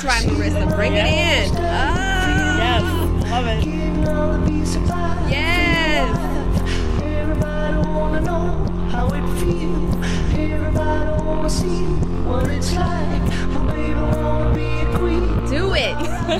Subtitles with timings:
[0.00, 0.74] That's right, Marissa.
[0.76, 1.50] Bring it in.
[1.56, 2.82] Oh, Yes,
[3.30, 3.66] love it.
[5.28, 6.16] yes.
[7.02, 9.94] Everybody wanna know how it feels.
[10.38, 11.82] Everybody wanna see
[12.28, 13.22] what it's like.
[13.52, 15.46] But baby, wanna be a queen.
[15.46, 15.98] Do it.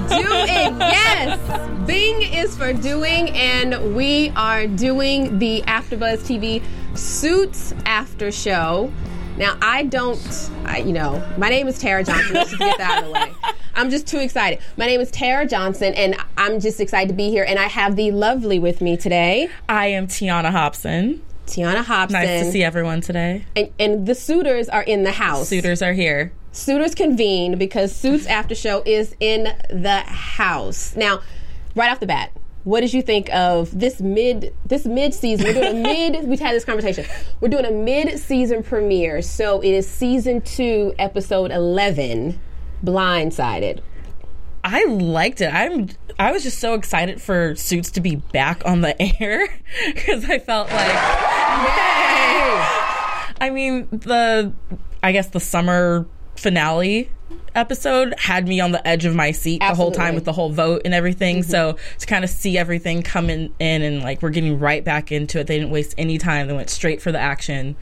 [0.08, 0.74] Do it.
[0.78, 1.38] Yes.
[1.86, 6.62] Bing is for doing, and we are doing the AfterBuzz TV
[6.96, 8.92] Suits After Show.
[9.38, 12.34] Now, I don't, I, you know, my name is Tara Johnson.
[12.34, 13.52] Let's just get that out of the way.
[13.76, 14.58] I'm just too excited.
[14.76, 17.44] My name is Tara Johnson, and I'm just excited to be here.
[17.44, 21.22] And I have the lovely with me today, I am Tiana Hobson.
[21.46, 22.20] Tiana Hobson.
[22.20, 23.44] Nice to see everyone today.
[23.54, 25.48] And, and the suitors are in the house.
[25.48, 26.32] Suitors are here.
[26.50, 30.96] Suitors convene because Suits After Show is in the house.
[30.96, 31.22] Now,
[31.76, 32.32] right off the bat,
[32.68, 35.46] what did you think of this mid this mid season?
[35.46, 36.28] We're doing a mid.
[36.28, 37.06] We've had this conversation.
[37.40, 42.38] We're doing a mid season premiere, so it is season two, episode eleven,
[42.84, 43.80] Blindsided.
[44.62, 45.46] I liked it.
[45.46, 45.88] I'm.
[46.18, 49.48] I was just so excited for Suits to be back on the air
[49.86, 50.94] because I felt like, yay!
[53.40, 54.52] I mean, the
[55.02, 57.08] I guess the summer finale
[57.54, 60.50] episode had me on the edge of my seat the whole time with the whole
[60.50, 61.38] vote and everything.
[61.38, 61.50] Mm-hmm.
[61.50, 65.40] So to kind of see everything coming in and like we're getting right back into
[65.40, 65.46] it.
[65.46, 66.46] They didn't waste any time.
[66.48, 67.76] They went straight for the action,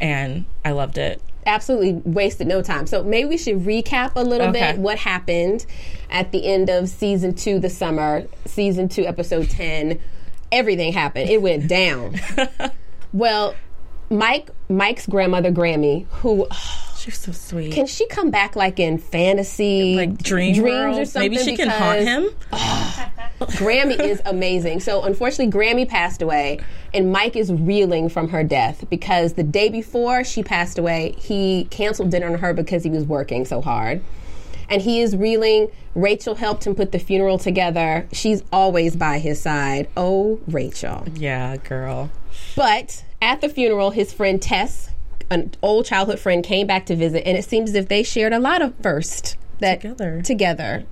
[0.00, 1.22] and I loved it.
[1.44, 2.86] absolutely wasted no time.
[2.86, 4.72] So maybe we should recap a little Okay.
[4.72, 5.66] bit what happened
[6.10, 9.98] at the end of season two, the summer, season two, episode 10.
[10.52, 11.28] Everything happened.
[11.30, 12.20] It went down.
[13.12, 13.54] well,
[14.10, 16.46] Mike, Mike's grandmother, Grammy, who
[17.02, 17.72] She's so sweet.
[17.72, 20.98] can she come back like in fantasy, like dream dreams world?
[20.98, 21.32] or something?
[21.32, 23.08] Maybe she can haunt Because him.
[23.58, 24.78] Grammy is amazing.
[24.80, 26.60] So unfortunately, Grammy passed away,
[26.94, 31.64] and Mike is reeling from her death because the day before she passed away, he
[31.70, 34.00] canceled dinner on her because he was working so hard.
[34.68, 35.70] And he is reeling.
[35.94, 38.06] Rachel helped him put the funeral together.
[38.12, 39.88] She's always by his side.
[39.96, 41.04] Oh, Rachel.
[41.14, 42.10] Yeah, girl.
[42.56, 44.88] But at the funeral, his friend Tess,
[45.32, 48.32] an old childhood friend, came back to visit, and it seems as if they shared
[48.32, 50.22] a lot of first that Together.
[50.22, 50.84] Together,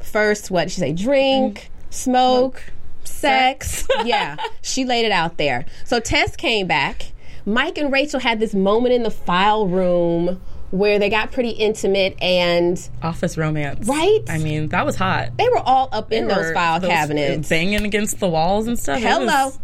[0.00, 0.92] first, what did she say?
[0.92, 1.94] Drink, mm.
[1.94, 2.62] smoke,
[3.04, 3.86] sex.
[4.04, 5.66] yeah, she laid it out there.
[5.84, 7.12] So Tess came back.
[7.44, 12.16] Mike and Rachel had this moment in the file room where they got pretty intimate,
[12.22, 13.86] and Office romance.
[13.86, 14.20] Right?
[14.28, 15.36] I mean, that was hot.
[15.36, 17.48] they were all up in those file those cabinets.
[17.48, 19.00] Banging against the walls and stuff.
[19.00, 19.46] Hello.
[19.46, 19.58] was-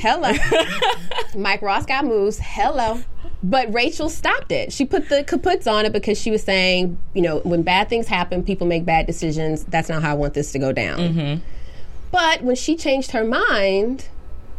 [0.00, 0.32] Hello.
[1.40, 2.38] Mike Ross got moves.
[2.40, 3.00] Hello.
[3.44, 4.72] But Rachel stopped it.
[4.72, 8.06] She put the kaputs on it because she was saying, you know, when bad things
[8.06, 9.64] happen, people make bad decisions.
[9.64, 10.98] That's not how I want this to go down.
[10.98, 11.40] Mm-hmm.
[12.10, 14.08] But when she changed her mind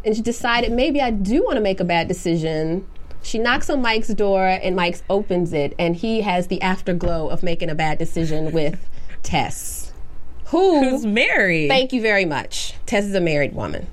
[0.05, 2.85] and she decided maybe I do want to make a bad decision,
[3.23, 7.41] she knocks on Mike's door and Mike opens it and he has the afterglow of
[7.41, 8.87] making a bad decision with
[9.23, 9.93] Tess.
[10.49, 11.69] Who Who's married?
[11.69, 12.75] Thank you very much.
[12.85, 13.87] Tess is a married woman.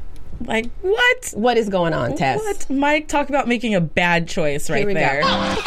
[0.44, 1.30] Like, what?
[1.34, 2.38] What is going on, Tess?
[2.38, 2.70] What?
[2.70, 5.00] Mike, talk about making a bad choice right Here we go.
[5.00, 5.22] there.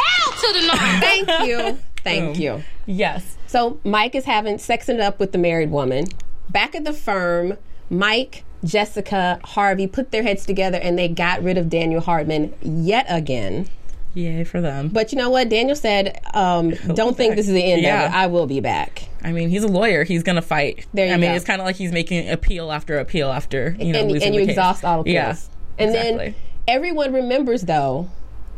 [1.00, 1.78] Thank you.
[2.03, 2.41] Thank Boom.
[2.41, 2.63] you.
[2.85, 3.38] Yes.
[3.47, 6.06] So Mike is having sexing it up with the married woman.
[6.50, 7.58] Back at the firm,
[7.90, 13.05] Mike, Jessica, Harvey put their heads together and they got rid of Daniel Hardman yet
[13.09, 13.67] again.
[14.16, 14.88] Yay for them.
[14.88, 15.50] But you know what?
[15.50, 17.35] Daniel said, um, "Don't think back.
[17.38, 18.06] this is the end Yeah.
[18.06, 18.16] of it.
[18.16, 20.03] I will be back." I mean, he's a lawyer.
[20.03, 20.85] He's going to fight.
[20.94, 23.91] There you I mean, it's kind of like he's making appeal after appeal after, you
[23.91, 25.14] know, and, and you exhaust all appeals.
[25.14, 25.35] Yeah.
[25.78, 26.17] And exactly.
[26.17, 26.35] then
[26.67, 28.09] everyone remembers though,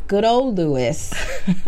[0.06, 1.12] good old Lewis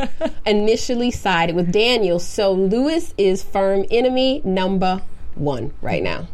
[0.46, 2.18] initially sided with Daniel.
[2.18, 5.02] So Lewis is firm enemy number
[5.34, 6.28] one right now.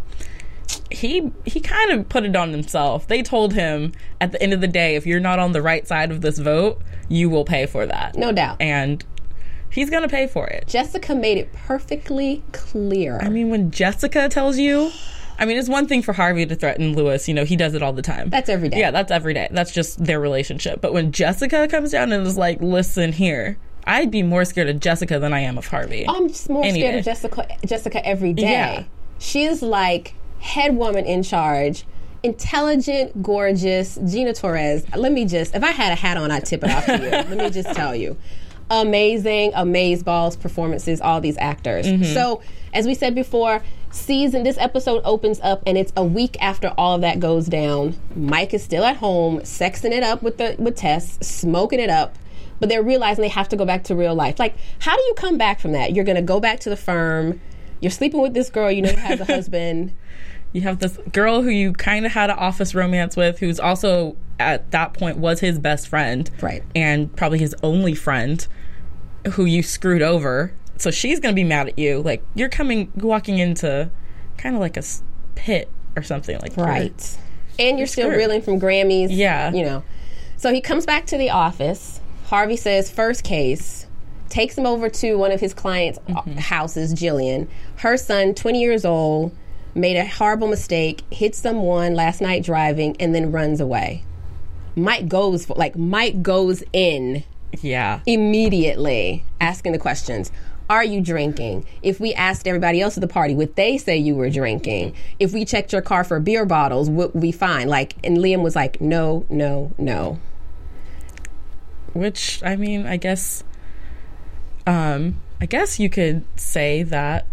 [0.91, 3.07] He he kind of put it on himself.
[3.07, 5.87] They told him at the end of the day, if you're not on the right
[5.87, 8.17] side of this vote, you will pay for that.
[8.17, 8.61] No doubt.
[8.61, 9.05] And
[9.71, 10.67] he's gonna pay for it.
[10.67, 13.19] Jessica made it perfectly clear.
[13.21, 14.91] I mean, when Jessica tells you
[15.39, 17.29] I mean, it's one thing for Harvey to threaten Lewis.
[17.29, 18.31] You know, he does it all the time.
[18.31, 18.79] That's every day.
[18.79, 19.49] Yeah, that's every day.
[19.51, 20.81] That's just their relationship.
[20.81, 24.81] But when Jessica comes down and is like, "Listen here," I'd be more scared of
[24.81, 26.07] Jessica than I am of Harvey.
[26.09, 26.99] I'm just more scared day.
[26.99, 28.51] of Jessica Jessica every day.
[28.51, 28.85] Yeah.
[29.19, 31.85] She's like head woman in charge.
[32.23, 34.85] Intelligent, gorgeous, Gina Torres.
[34.97, 37.11] Let me just, if I had a hat on, I'd tip it off to you.
[37.11, 38.17] Let me just tell you.
[38.69, 41.87] Amazing, amaze balls performances, all these actors.
[41.87, 42.15] Mm-hmm.
[42.15, 42.43] So,
[42.75, 43.63] as we said before,
[43.93, 47.97] season, this episode opens up and it's a week after all of that goes down.
[48.17, 52.17] Mike is still at home, sexing it up with the with Tess, smoking it up
[52.61, 54.39] but they're realizing they have to go back to real life.
[54.39, 55.93] Like, how do you come back from that?
[55.93, 57.41] You're going to go back to the firm.
[57.81, 59.93] You're sleeping with this girl you know has a husband.
[60.53, 64.17] You have this girl who you kind of had an office romance with, who's also
[64.39, 66.63] at that point was his best friend, Right.
[66.75, 68.47] And probably his only friend,
[69.33, 70.53] who you screwed over.
[70.79, 72.01] So she's gonna be mad at you.
[72.03, 73.91] Like you're coming, walking into
[74.39, 74.83] kind of like a
[75.35, 77.19] pit or something like you're- Right.
[77.59, 78.19] And you're still screwed.
[78.19, 79.09] reeling from Grammys.
[79.11, 79.53] Yeah.
[79.53, 79.85] You know.
[80.37, 82.01] So he comes back to the office.
[82.27, 83.86] Harvey says, first case,
[84.29, 86.33] takes him over to one of his clients' Mm-hmm.
[86.39, 87.49] houses, Jillian.
[87.77, 89.35] Her son, 20 years old,
[89.75, 94.05] made a horrible mistake, hit someone last night driving, and then runs away.
[94.75, 97.25] Mike goes for, like, Mike goes in
[97.61, 100.31] Yeah, immediately asking the questions.
[100.69, 101.65] Are you drinking?
[101.83, 104.95] If we asked everybody else at the party, would they say you were drinking?
[105.21, 107.71] If we checked your car for beer bottles, would we find?
[107.71, 110.19] Like, and Liam was like, no, no, no.
[111.93, 113.45] which I mean, I guess,
[114.67, 117.27] um, I guess you could say that,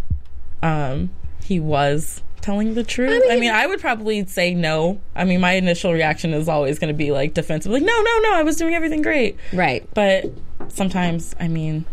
[0.62, 1.10] um,
[1.44, 3.24] he was telling the truth.
[3.30, 5.00] I mean, I, would probably say no.
[5.16, 8.20] I mean, my initial reaction is always going to be like defensive, like no, no,
[8.20, 9.38] no, I was doing everything great.
[9.52, 9.88] Right.
[9.94, 10.26] But
[10.70, 11.86] sometimes, I mean,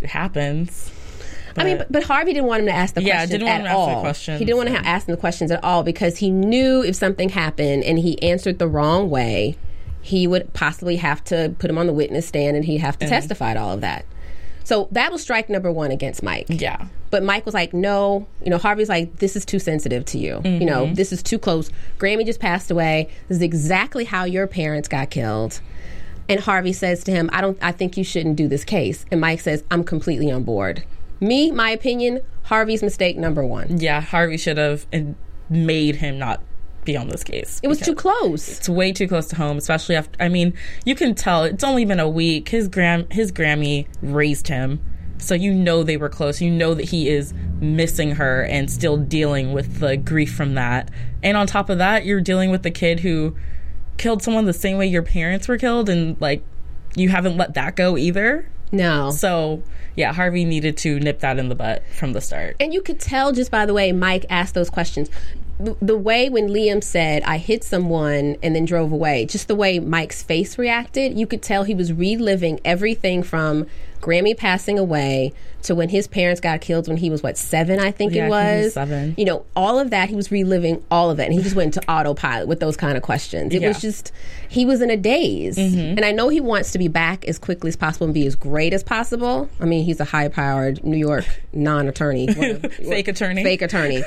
[0.00, 0.90] it happens.
[1.56, 3.54] I mean, but, but Harvey didn't want him to ask the Yeah, questions didn't want
[3.54, 4.00] at him to ask the all.
[4.00, 6.82] questions, He didn't want to ha- ask him the questions at all because he knew
[6.82, 9.56] if something happened and he answered the wrong way,
[10.00, 13.08] he would possibly have to put him on the witness stand and he'd have to
[13.08, 14.04] testify to all of that.
[14.68, 16.44] So that was strike number one against Mike.
[16.50, 20.18] yeah, But Mike was like, no, you know, Harvey's like, this is too sensitive to
[20.18, 20.42] you.
[20.44, 20.92] You know, mm-hmm.
[20.92, 21.70] this is too close.
[21.98, 23.08] Grammy just passed away.
[23.28, 25.62] This is exactly how your parents got killed.
[26.28, 29.06] And Harvey says to him, I don't I think you shouldn't do this case.
[29.10, 30.84] And Mike says, I'm completely on board.
[31.18, 33.78] Me, my opinion, Harvey's mistake number one.
[33.78, 34.02] yeah.
[34.02, 35.14] Harvey should have and
[35.48, 36.42] made him not
[36.88, 37.60] be on this case.
[37.62, 38.48] It was too close.
[38.48, 40.20] it's way too close to home, especially after.
[40.20, 40.54] I mean,
[40.84, 42.48] you can tell it's only been a week.
[42.48, 44.80] His gram, his Grammy raised him,
[45.18, 46.40] so you know they were close.
[46.40, 50.90] You know that he is missing her and still dealing with the grief from that.
[51.22, 53.36] And on top of that, you're dealing with the kid who
[53.98, 56.42] killed someone the same way your parents were killed, and like
[56.96, 58.48] you haven't let that go either.
[58.72, 59.10] No.
[59.10, 59.62] So
[59.94, 62.56] yeah, Harvey needed to nip that in the butt from the start.
[62.60, 65.10] And you could tell just by the way Mike asked those questions.
[65.60, 69.80] The, way when Liam said, I hit someone and then drove away, just the way
[69.80, 73.66] Mike's face reacted, you could tell he was reliving everything from
[74.00, 77.90] Grammy passing away to when his parents got killed when he was, what, seven, I
[77.90, 78.74] think Yeah, it was was.
[78.74, 79.14] seven.
[79.18, 81.24] You know, all of that, he was reliving all of it.
[81.24, 83.52] And he just went into autopilot with those kind of questions.
[83.52, 83.70] It was Yeah.
[83.70, 83.80] Mm-hmm.
[83.80, 84.12] just,
[84.48, 85.58] he was in a daze.
[85.58, 88.36] And I know he wants to be back as quickly as possible and be as
[88.36, 89.48] great as possible.
[89.60, 92.28] I mean, he's a high powered New York non attorney.
[92.68, 93.42] Fake attorney.
[93.42, 94.04] Fake attorney.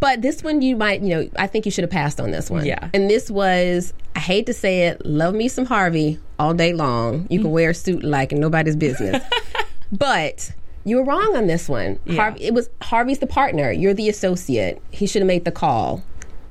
[0.00, 2.50] But this one, you might, you know, I think you should have passed on this
[2.50, 2.64] one.
[2.66, 2.88] Yeah.
[2.94, 7.26] And this was, I hate to say it, love me some Harvey all day long.
[7.30, 7.54] You can mm.
[7.54, 9.22] wear a suit like and nobody's business.
[9.92, 10.52] but
[10.84, 11.98] you were wrong on this one.
[12.10, 13.70] Harvey, it was Harvey's the partner.
[13.70, 14.82] You're the associate.
[14.90, 16.02] He should have made the call.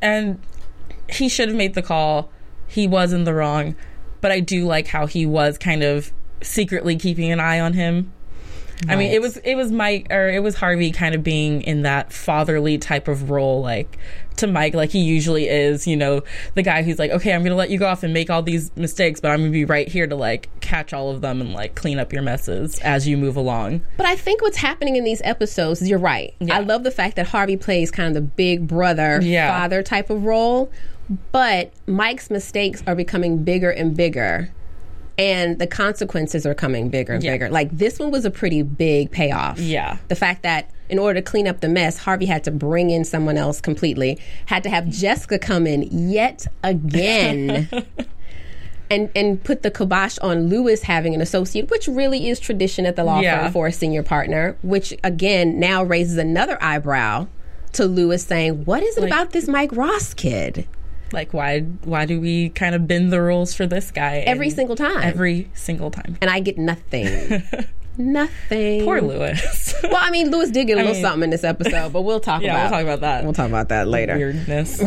[0.01, 0.39] and
[1.09, 2.31] he should have made the call.
[2.67, 3.75] He was in the wrong,
[4.21, 6.11] but I do like how he was kind of
[6.41, 8.11] secretly keeping an eye on him.
[8.87, 11.83] I mean, it was it was Mike or it was Harvey kind of being in
[11.83, 13.97] that fatherly type of role, like
[14.37, 15.85] to Mike, like he usually is.
[15.85, 16.23] You know,
[16.55, 18.75] the guy who's like, okay, I'm gonna let you go off and make all these
[18.75, 21.75] mistakes, but I'm gonna be right here to like catch all of them and like
[21.75, 23.81] clean up your messes as you move along.
[23.97, 26.33] But I think what's happening in these episodes is you're right.
[26.39, 26.57] Yeah.
[26.57, 29.47] I love the fact that Harvey plays kind of the big brother, Yeah.
[29.59, 30.71] father type of role.
[31.31, 34.49] But Mike's mistakes are becoming bigger and bigger.
[35.21, 37.33] And the consequences are coming bigger and Yeah.
[37.33, 37.49] bigger.
[37.49, 39.59] Like this one was a pretty big payoff.
[39.59, 39.97] Yeah.
[40.07, 43.03] The fact that in order to clean up the mess, Harvey had to bring in
[43.05, 47.69] someone else completely, had to have Jessica come in yet again.
[48.89, 52.97] And, and put the kibosh on Lewis having an associate, which really is tradition at
[52.97, 53.43] the law Yeah.
[53.43, 57.27] firm for a senior partner, which again now raises another eyebrow
[57.71, 60.67] to Lewis saying, What is it Like- about this Mike Ross kid?
[61.13, 64.75] Like, why why do we kind of bend the rules for this guy Every single
[64.75, 65.01] time.
[65.01, 66.17] Every single time.
[66.21, 67.43] and I get nothing.
[67.97, 68.85] Nothing.
[68.85, 69.73] Poor Lewis.
[69.83, 72.03] Well, I mean, Lewis did get a I little mean- something in this episode, but
[72.03, 73.23] we'll talk yeah, about we'll talk about that.
[73.25, 74.15] We'll talk about that later.
[74.15, 74.81] Weirdness.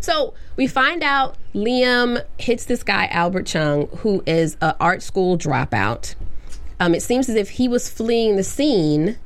[0.00, 5.36] So we find out Liam hits this guy Albert Chung, who is a art school
[5.38, 6.14] dropout.
[6.80, 9.18] Um, it seems as if he was fleeing the scene,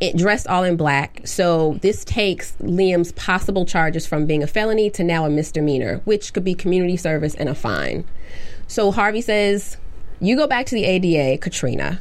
[0.00, 1.20] it dressed all in black.
[1.24, 6.32] So this takes Liam's possible charges from being a felony to now a misdemeanor, which
[6.32, 8.04] could be community service and a fine.
[8.66, 9.76] So Harvey says,
[10.20, 12.00] "You go back to the ADA, Katrina."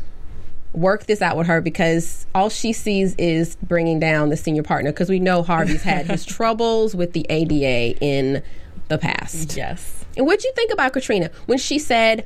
[0.76, 4.92] work this out with her because all she sees is bringing down the senior partner
[4.92, 8.44] because we know Harvey's had his troubles with the ADA in
[8.90, 9.56] the past.
[9.56, 10.06] yes.
[10.18, 12.26] And what'd you think about Katrina when she said,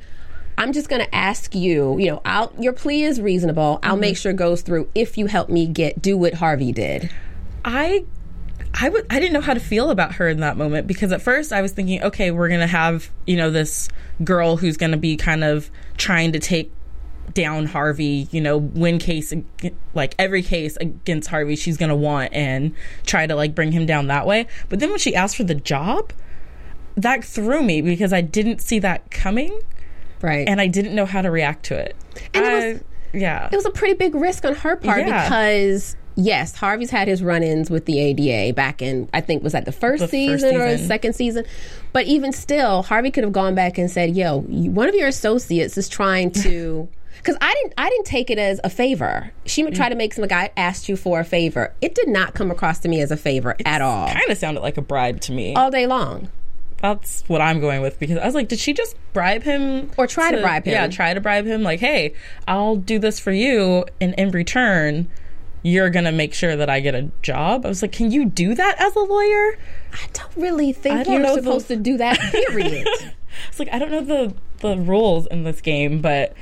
[0.60, 3.78] I'm just going to ask you, you know, I'll, your plea is reasonable.
[3.82, 4.00] I'll mm-hmm.
[4.00, 7.10] make sure it goes through if you help me get do what Harvey did.
[7.64, 8.04] I
[8.74, 11.22] I would I didn't know how to feel about her in that moment because at
[11.22, 13.88] first I was thinking, okay, we're gonna have you know this
[14.22, 16.70] girl who's gonna be kind of trying to take
[17.32, 19.32] down Harvey, you know, win case
[19.94, 22.74] like every case against Harvey she's gonna want and
[23.06, 24.46] try to like bring him down that way.
[24.68, 26.12] But then when she asked for the job,
[26.96, 29.58] that threw me because I didn't see that coming
[30.22, 30.46] Right.
[30.48, 31.96] and I didn't know how to react to it.
[32.34, 33.48] And it was- yeah.
[33.50, 35.24] it was a pretty big risk on her part Yeah.
[35.24, 39.64] because yes, Harvey's had his run-ins with the ADA back in I think was that
[39.64, 40.86] the first, The first season, or season.
[40.86, 41.44] second season.
[41.92, 45.76] But even still, Harvey could have gone back and said, "Yo, one of your associates
[45.78, 46.88] is trying to."
[47.20, 49.30] Because I didn't, I didn't take it as a favor.
[49.44, 51.74] She would try to make some guy asked you for a favor.
[51.82, 54.60] It did not come across to me as a favor at all, kind of sounded
[54.62, 55.54] like a bribe to me.
[55.54, 56.30] all day long.
[56.80, 60.06] That's what I'm going with because I was like, did she just bribe him Or
[60.06, 60.72] try to bribe him.
[60.72, 61.62] Yeah, try to bribe him.
[61.62, 62.14] Like, hey,
[62.48, 65.08] I'll do this for you, and in return,
[65.62, 67.66] you're gonna make sure that I get a job.
[67.66, 69.58] I was like, can you do that as a lawyer?
[69.92, 72.18] I don't really think don't you're know the- supposed to do that.
[72.48, 72.86] Period.
[73.48, 76.34] It's like I don't know the the rules in this game, but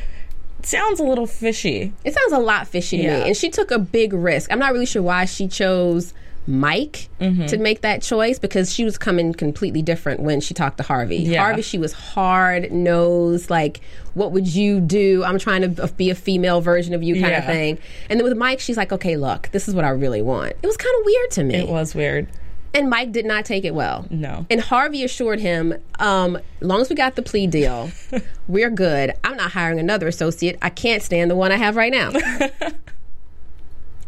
[0.60, 1.92] it sounds a little fishy.
[2.04, 3.08] It sounds a lot fishy to me.
[3.28, 4.50] And she took a big risk.
[4.52, 6.14] I'm not really sure why she chose
[6.48, 7.46] Mike Mm-hmm.
[7.46, 11.16] to make that choice because she was coming completely different when she talked to Harvey.
[11.16, 11.42] Yeah.
[11.42, 13.80] Harvey, she was hard nosed, like,
[14.14, 15.24] what would you do?
[15.24, 17.76] I'm trying to be a female version of you kind of thing.
[18.08, 20.52] And then with Mike, she's like, okay, look, this is what I really want.
[20.62, 21.54] It was kind of weird to me.
[21.56, 22.28] It was weird.
[22.72, 24.06] And Mike did not take it well.
[24.08, 24.46] No.
[24.48, 27.90] And Harvey assured him, um, as long as we got the plea deal,
[28.46, 29.12] we're good.
[29.24, 30.56] I'm not hiring another associate.
[30.62, 32.12] I can't stand the one I have right now.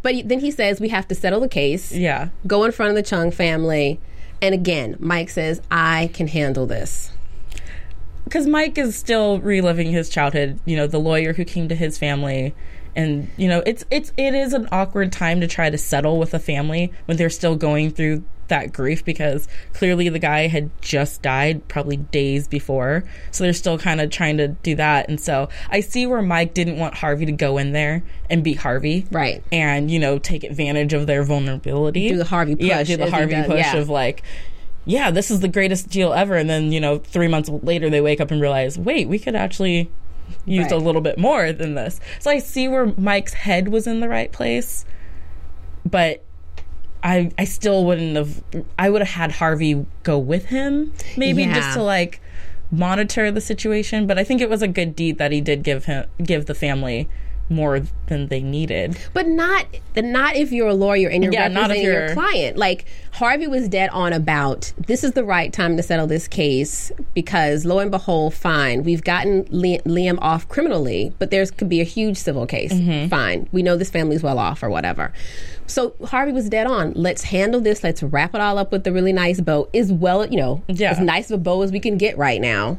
[0.03, 2.29] but then he says we have to settle the case, Yeah.
[2.47, 4.01] go in front of the Chung family.
[4.43, 7.11] And again, Mike says, I can handle this.
[8.25, 10.59] because Mike is still reliving his childhood.
[10.65, 12.55] You know, the lawyer who came to his family,
[12.97, 16.33] and you know, it's it's it is an awkward time to try to settle with
[16.33, 21.23] a family when they're still going through that grief because clearly the guy had just
[21.23, 25.09] died probably days before, so they're still kind of trying to do that.
[25.09, 28.55] And so I see where Mike didn't want Harvey to go in there and be
[28.55, 29.43] Harvey, Right.
[29.51, 33.11] And you know, take advantage of their vulnerability, Do the Harvey yeah, push do the
[33.11, 33.77] Harvey does, push yeah.
[33.77, 34.23] of like
[34.85, 36.37] yeah, this is the greatest deal ever.
[36.37, 39.37] And then, you know, three months later, they wake up and realize, wait, we could
[39.37, 39.91] actually
[40.47, 40.73] use Right.
[40.73, 42.01] a little bit more than this.
[42.19, 44.85] So I see where Mike's head was in the right place,
[45.89, 46.25] but
[47.03, 48.43] I I still wouldn't have.
[48.79, 51.55] I would have had Harvey go with him, maybe Yeah.
[51.55, 52.21] just to like
[52.71, 54.07] monitor the situation.
[54.07, 56.55] But I think it was a good deed that he did give him give the
[56.55, 57.09] family
[57.51, 58.97] more than they needed.
[59.13, 59.67] But not
[59.97, 62.57] not if you're a lawyer and you're Yeah, not if representing your client.
[62.57, 66.93] Like Harvey was dead on about this is the right time to settle this case
[67.13, 71.85] because lo and behold, fine, we've gotten Liam off criminally, but there's could be a
[71.85, 72.73] huge civil case.
[72.73, 73.09] Mm-hmm.
[73.09, 75.13] Fine, we know this family's well off or whatever.
[75.67, 76.93] So Harvey was dead on.
[76.95, 77.85] Let's handle this.
[77.85, 79.69] Let's wrap it all up with a really nice bow.
[79.75, 80.91] As well, you know, Yeah.
[80.91, 82.79] as nice of a bow as we can get right now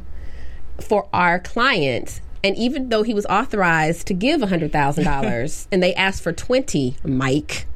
[0.80, 2.20] for our client.
[2.44, 7.66] And even though he was authorized to give $100,000 and they asked for 20, Mike,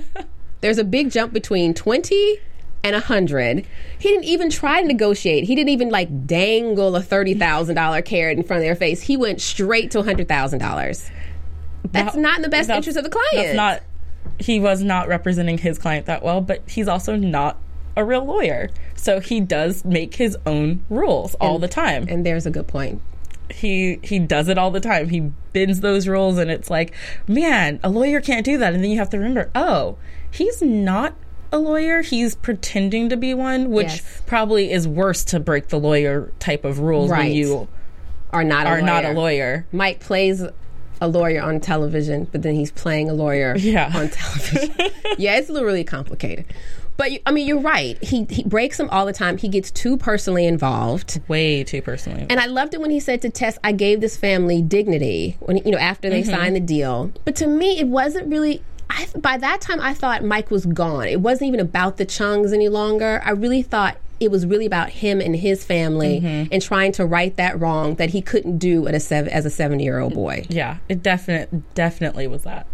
[0.60, 2.38] there's a big jump between 20
[2.84, 3.66] and 100.
[3.98, 5.44] He didn't even try to negotiate.
[5.44, 9.02] He didn't even like dangle a $30,000 carrot in front of their face.
[9.02, 11.10] He went straight to $100,000.
[11.90, 13.34] That's That- not in the best interest of the client.
[13.34, 13.82] That's not.
[14.38, 17.58] He was not representing his client that well, but he's also not
[17.96, 22.06] a real lawyer, so he does make his own rules all the time.
[22.08, 23.00] and there's a good point.
[23.50, 25.08] He he does it all the time.
[25.08, 25.20] He
[25.52, 26.92] bends those rules, and it's like,
[27.26, 28.74] man, a lawyer can't do that.
[28.74, 29.96] And then you have to remember, oh,
[30.30, 31.14] he's not
[31.52, 32.02] a lawyer.
[32.02, 34.22] He's pretending to be one, which Yes.
[34.26, 37.20] probably is worse to break the lawyer type of rules Right.
[37.24, 37.68] when you
[38.32, 38.86] Are not a are lawyer.
[38.86, 39.66] not a lawyer.
[39.72, 40.44] Mike plays
[41.00, 43.90] a lawyer on television, but then he's playing a lawyer Yeah.
[43.94, 44.74] on television.
[45.18, 46.44] yeah, it's a little really complicated.
[46.98, 47.96] But I mean, you're right.
[48.04, 49.38] He he breaks them all the time.
[49.38, 51.20] He gets too personally involved.
[51.28, 52.26] Way too personally.
[52.28, 55.56] And I loved it when he said to Tess, "I gave this family dignity." When
[55.58, 56.16] you know after Mm-hmm.
[56.28, 58.62] they signed the deal, but to me, it wasn't really.
[58.90, 61.06] I, by that time, I thought Mike was gone.
[61.08, 63.22] It wasn't even about the Chungs any longer.
[63.24, 66.52] I really thought it was really about him and his family Mm-hmm.
[66.52, 69.50] and trying to right that wrong that he couldn't do at a seven, as a
[69.50, 70.46] seventy-year-old boy.
[70.48, 72.66] yeah, it definite definitely was that.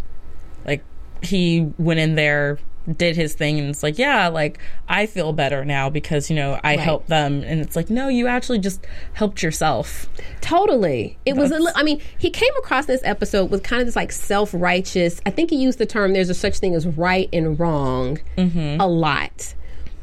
[0.65, 0.83] Like
[1.21, 2.59] he went in there,
[2.97, 6.61] did his thing, and it's like, yeah, like I feel better now because you know
[6.63, 6.81] I Right.
[6.81, 10.09] helped them, and it's like, no, you actually just helped yourself.
[10.41, 11.17] Totally.
[11.25, 13.87] It was a That's- li- I mean, he came across this episode with kind of
[13.87, 15.21] this like self-righteous.
[15.25, 18.81] I think he used the term there's a such thing as right and wrong Mm-hmm.
[18.81, 19.55] a lot.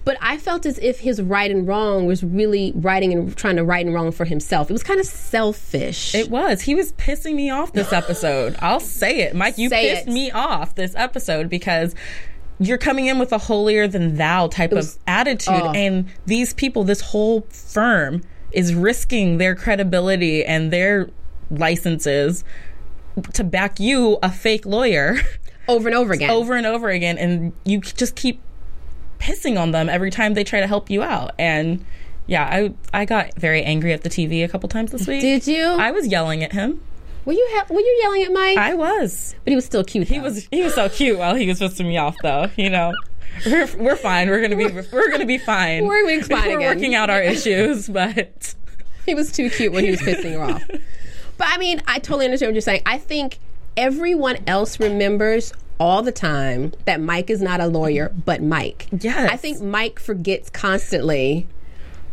[0.03, 3.63] But I felt as if his right and wrong was really writing and trying to
[3.63, 4.67] right and wrong for himself.
[4.71, 6.15] It was kind of selfish.
[6.15, 6.61] It was.
[6.61, 8.55] He was pissing me off this episode.
[8.59, 9.35] I'll say it.
[9.35, 10.11] Mike, you Say pissed it.
[10.11, 11.93] me off this episode because
[12.61, 15.53] you're coming in with a holier than thou type was- of attitude.
[15.61, 15.71] oh.
[15.73, 21.09] And these people, this whole firm, is risking their credibility and their
[21.49, 22.43] licenses
[23.33, 25.15] to back you, a fake lawyer,
[25.67, 26.29] over and over again.
[26.29, 27.17] over and over again.
[27.17, 28.41] And you just keep
[29.19, 31.31] pissing on them every time they try to help you out.
[31.39, 31.83] And
[32.27, 35.21] yeah, I I got very angry at the TV a couple times this week.
[35.21, 35.63] Did you?
[35.65, 36.81] I was yelling at him.
[37.25, 38.57] Were you ha- were you yelling at Mike?
[38.57, 39.35] I was.
[39.43, 40.07] but he was still cute.
[40.07, 42.49] He was he was so cute while he was pissing me off though.
[42.57, 42.93] You know.
[43.45, 44.29] We're, we're fine.
[44.29, 45.85] We're gonna be we're gonna be fine.
[45.87, 46.75] We're gonna be fine We're again.
[46.75, 48.53] working out our issues, but
[49.05, 50.63] he was too cute when he was pissing her off.
[51.37, 52.83] But I mean, I totally understand what you're saying.
[52.85, 53.39] I think
[53.75, 58.87] everyone else remembers all the time that Mike is not a lawyer, but Mike.
[58.91, 59.31] Yes.
[59.31, 61.47] I think Mike forgets constantly.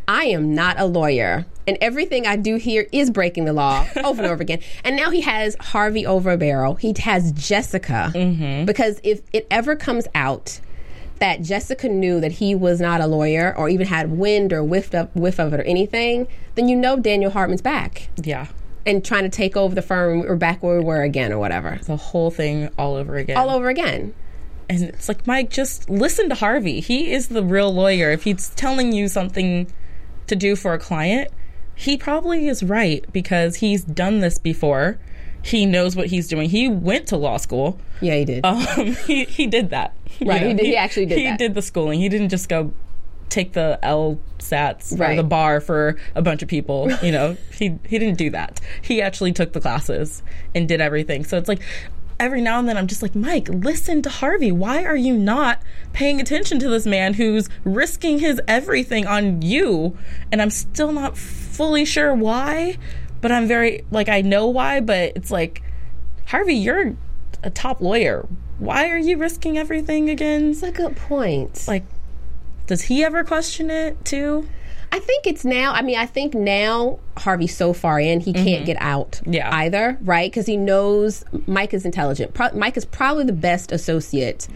[0.06, 1.44] I am not a lawyer.
[1.68, 4.60] And everything I do here is breaking the law over and over again.
[4.82, 6.74] And now he has Harvey over a barrel.
[6.76, 8.10] He has Jessica.
[8.14, 8.64] Mm-hmm.
[8.64, 10.60] Because if it ever comes out
[11.18, 14.94] that Jessica knew that he was not a lawyer or even had wind or whiffed
[14.94, 18.46] up whiff of it or anything, then you know Daniel Hardman's back yeah,
[18.86, 21.78] and trying to take over the firm or back where we were again or whatever.
[21.82, 23.36] the whole thing all over again.
[23.36, 24.14] All over again.
[24.70, 26.80] and it's like Mike, just listen to Harvey.
[26.80, 28.10] He is the real lawyer.
[28.10, 29.70] If he's telling you something
[30.28, 31.30] to do for a client,
[31.78, 34.98] he probably is right because he's done this before.
[35.42, 36.50] He knows what he's doing.
[36.50, 37.78] He went to law school.
[38.00, 38.44] Yeah, he did.
[38.44, 38.66] Um,
[39.06, 39.94] he he did that.
[40.18, 41.38] you Right, he did- he actually did He that.
[41.38, 42.00] did the schooling.
[42.00, 42.72] He didn't just go
[43.28, 45.16] take the LSATs or Right.
[45.16, 46.90] the bar for a bunch of people.
[47.02, 48.60] You know, he he didn't do that.
[48.82, 50.22] He actually took the classes
[50.54, 51.24] and did everything.
[51.24, 51.60] So it's like
[52.20, 54.52] every now and then I'm just like, Mike, listen to Harvey.
[54.52, 59.96] Why are you not paying attention to this man who's risking his everything on you?
[60.32, 62.78] And I'm still not fully sure why,
[63.20, 65.62] but I'm very like I know why, but it's like
[66.26, 66.94] Harvey, you're
[67.42, 68.26] a top lawyer.
[68.58, 70.48] Why are you risking everything again?
[70.48, 71.66] That's a good point.
[71.68, 71.84] Like,
[72.66, 74.48] does he ever question it too?
[74.90, 75.72] I think it's now.
[75.74, 79.32] I mean, I think now Harvey's so far in, he can't get out Mm-hmm.
[79.34, 79.54] Yeah.
[79.54, 80.30] either, right?
[80.30, 82.32] Because he knows Mike is intelligent.
[82.34, 84.48] Pro- Mike is probably the best associate.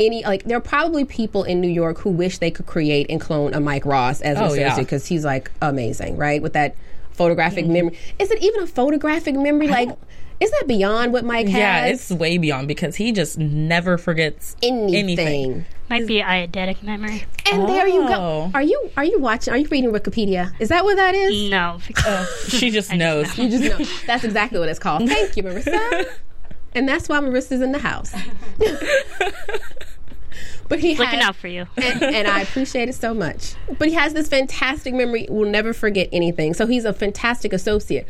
[0.00, 3.20] Any like there are probably people in New York who wish they could create and
[3.20, 6.42] clone a Mike Ross as an Oh, associate because he's like amazing, right?
[6.42, 6.74] With that
[7.12, 7.96] photographic memory.
[8.18, 9.68] Is it even a photographic memory?
[9.68, 9.90] Like,
[10.44, 11.56] is that beyond what Mike has?
[11.58, 14.94] Yeah, it's way beyond because he just never forgets anything.
[15.18, 15.64] anything.
[15.90, 17.24] Might be eidetic memory.
[17.50, 18.14] And there you go.
[18.14, 18.50] Oh.
[18.54, 19.52] Are you are you watching?
[19.52, 20.52] Are you reading Wikipedia?
[20.60, 21.50] Is that what that is?
[21.50, 21.78] No.
[21.86, 23.36] because- She just knows.
[23.36, 23.86] You just know.
[24.06, 25.08] That's exactly what it's called.
[25.08, 26.06] Thank you, Marissa.
[26.74, 28.12] and that's why Marissa's in the house.
[30.68, 31.66] but he Looking has, out for you.
[31.76, 33.54] and, and I appreciate it so much.
[33.78, 35.26] But he has this fantastic memory.
[35.28, 36.54] Will never forget anything.
[36.54, 38.06] So he's a fantastic associate.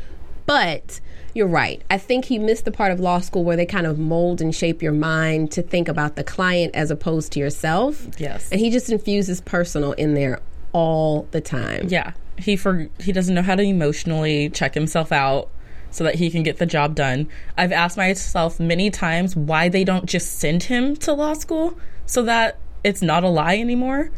[0.47, 1.01] But
[1.35, 1.83] you're right.
[1.90, 4.55] I think he missed the part of law school where they kind of mold and
[4.55, 8.07] shape your mind to think about the client as opposed to yourself.
[8.18, 8.49] Yes.
[8.51, 10.40] And he just infuses personal in there
[10.73, 11.88] all the time.
[11.88, 15.51] Yeah, he for he doesn't know how to emotionally check himself out
[15.90, 17.29] so that he can get the job done.
[17.57, 22.23] I've asked myself many times why they don't just send him to law school so
[22.23, 24.11] that it's not a lie anymore.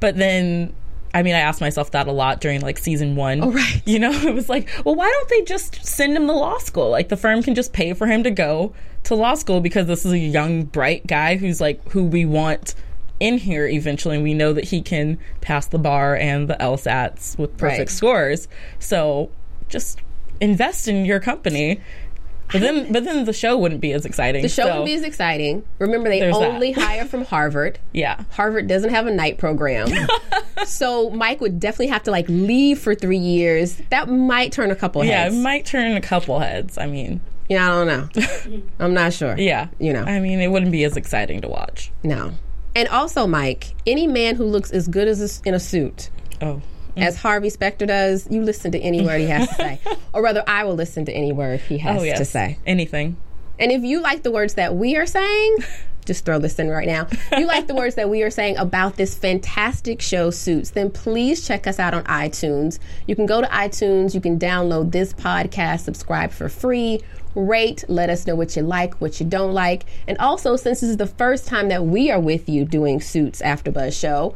[0.00, 0.74] But then
[1.14, 3.42] I mean, I asked myself that a lot during like season one.
[3.42, 3.80] Oh, right.
[3.86, 6.90] You know, it was like, well, why don't they just send him to law school?
[6.90, 8.74] Like, the firm can just pay for him to go
[9.04, 12.74] to law school because this is a young, bright guy who's like who we want
[13.20, 14.16] in here eventually.
[14.16, 17.90] And we know that he can pass the bar and the LSATs with perfect Right.
[17.90, 18.48] scores.
[18.80, 19.30] So
[19.68, 20.00] just
[20.40, 21.80] invest in your company.
[22.54, 24.42] But then, but then the show wouldn't be as exciting.
[24.42, 25.64] The show so, would be as exciting.
[25.80, 26.52] Remember, they There's that.
[26.54, 27.80] only hire from Harvard.
[27.92, 28.22] yeah.
[28.30, 29.88] Harvard doesn't have a night program.
[30.64, 33.82] so Mike would definitely have to like leave for three years.
[33.90, 35.34] That might turn a couple Yeah, heads.
[35.34, 36.78] it might turn a couple heads.
[36.78, 38.62] I mean, yeah, I don't know.
[38.78, 39.36] I'm not sure.
[39.36, 39.66] yeah.
[39.80, 40.04] You know.
[40.04, 41.90] I mean, it wouldn't be as exciting to watch.
[42.04, 42.34] No.
[42.76, 46.62] And also, Mike, any man who looks as good as a, in a suit Oh.
[46.96, 49.80] As Harvey Specter does, you listen to any word he has to say.
[50.12, 52.18] Or rather, I will listen to any word he has Oh, yes.
[52.18, 52.58] to say.
[52.66, 53.16] Anything.
[53.58, 55.56] And if you like the words that we are saying,
[56.06, 57.08] just throw this in right now.
[57.36, 61.46] You like the words that we are saying about this fantastic show, Suits, then please
[61.46, 62.78] check us out on iTunes.
[63.06, 67.00] You can go to iTunes, you can download this podcast, subscribe for free,
[67.34, 69.84] rate, let us know what you like, what you don't like.
[70.06, 73.40] And also, since this is the first time that we are with you doing Suits
[73.40, 74.34] After Buzz Show,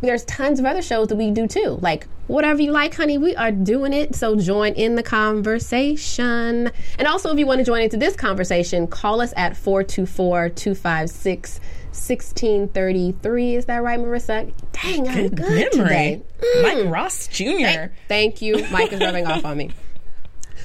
[0.00, 1.78] there's tons of other shows that we do too.
[1.80, 4.14] Like whatever you like, honey, we are doing it.
[4.14, 6.70] So join in the conversation.
[6.98, 11.60] And also, if you want to join into this conversation, call us at 424 256
[11.92, 13.54] 1633.
[13.56, 14.52] Is that right, Marissa?
[14.72, 15.68] Dang, I'm good, Memory.
[15.70, 16.22] today.
[16.40, 16.62] Mm.
[16.62, 17.92] Mike Ross Jr.
[18.08, 18.66] Thank you.
[18.70, 19.70] Mike is rubbing off on me.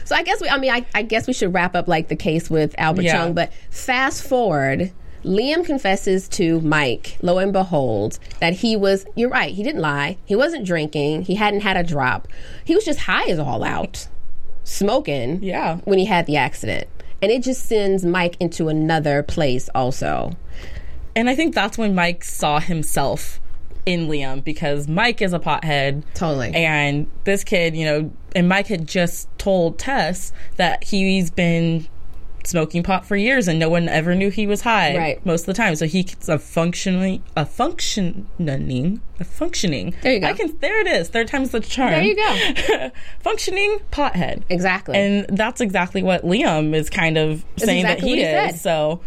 [0.06, 2.16] So I guess we, I mean, I, I guess we should wrap up like the
[2.16, 3.14] case with Albert Yeah.
[3.24, 4.92] Chung, but fast forward.
[5.24, 10.18] Liam confesses to Mike, lo and behold, that he was, you're right, he didn't lie.
[10.26, 11.24] He wasn't drinking.
[11.24, 12.28] He hadn't had a drop.
[12.66, 14.08] He was just high as all out,
[14.64, 15.78] smoking Yeah.
[15.86, 16.88] when he had the accident.
[17.22, 20.34] And it just sends Mike into another place also.
[21.16, 23.40] And I think that's when Mike saw himself
[23.86, 26.04] in Liam because Mike is a pothead.
[26.16, 26.54] Totally.
[26.54, 31.88] And this kid, you know, and Mike had just told Tess that he's been
[32.46, 35.26] smoking pot for years and no one ever knew he was high Right.
[35.26, 35.76] most of the time.
[35.76, 39.96] So he's a functioning a functioning a functioning.
[40.02, 40.28] There you go.
[40.28, 41.10] I can there it is.
[41.10, 41.92] Third time's the charm.
[41.92, 42.92] There you go.
[43.20, 44.44] functioning pothead.
[44.50, 44.98] Exactly.
[44.98, 48.56] And that's exactly what Liam is kind of saying exactly that he, he is.
[48.56, 48.60] said.
[48.62, 49.02] So,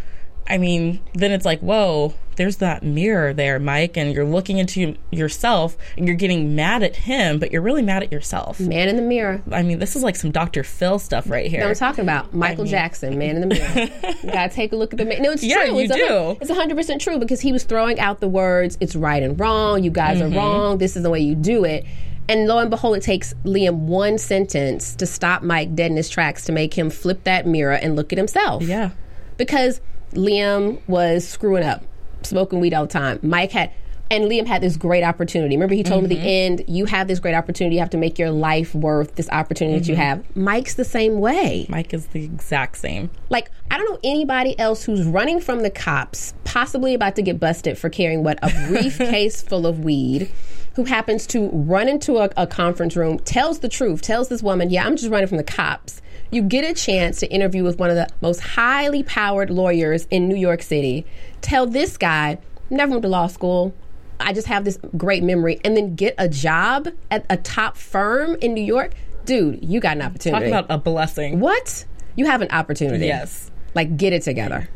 [0.49, 4.97] I mean, then it's like, whoa, there's that mirror there, Mike, and you're looking into
[5.11, 8.61] yourself and you're getting mad at him, but you're really mad at yourself.
[8.61, 9.43] Man in the mirror.
[9.51, 10.63] I mean, this is like some Dr.
[10.63, 11.65] Phil stuff right here.
[11.67, 12.35] I'm talking about?
[12.35, 13.91] Michael mean- Jackson, man in the mirror.
[14.23, 15.23] you gotta take a look at the man.
[15.23, 15.75] No, it's Yeah, true.
[15.79, 16.37] you it's a do.
[16.41, 19.91] it's 100% true because he was throwing out the words, it's right and wrong, you
[19.91, 20.35] guys Mm-hmm.
[20.35, 21.85] are wrong, this is the way you do it.
[22.29, 26.09] And lo and behold, it takes Liam one sentence to stop Mike dead in his
[26.09, 28.63] tracks to make him flip that mirror and look at himself.
[28.65, 28.91] yeah.
[29.37, 29.81] Because
[30.13, 31.85] Liam was screwing up,
[32.27, 33.19] smoking weed all the time.
[33.23, 33.73] Mike had,
[34.11, 35.57] and Liam had this great opportunity.
[35.57, 36.09] Remember, he told Mm-hmm.
[36.15, 37.75] the end, you have this great opportunity.
[37.77, 40.03] You have to make your life worth this opportunity that you Mm-hmm.
[40.03, 40.37] have.
[40.37, 41.67] Mike's the same way.
[41.69, 43.11] Mike is the exact same.
[43.31, 47.41] Like, I don't know anybody else who's running from the cops, possibly about to get
[47.41, 50.31] busted for carrying what a briefcase full of weed,
[50.77, 54.71] who happens to run into a, a conference room, tells the truth, tells this woman,
[54.71, 57.91] "Yeah, I'm just running from the cops." You get a chance to interview with one
[57.91, 61.07] of the most highly powered lawyers in New York City.
[61.41, 62.39] Tell this guy,
[62.71, 63.75] "Never went to law school."
[64.19, 68.37] I just have this great memory, and then get a job at a top firm
[68.41, 69.63] in New York, dude.
[69.63, 70.51] You got an opportunity.
[70.51, 71.39] Talk about a blessing.
[71.39, 71.85] What?
[72.17, 73.07] You have an opportunity.
[73.07, 73.51] Yes.
[73.75, 74.71] Like, get it together.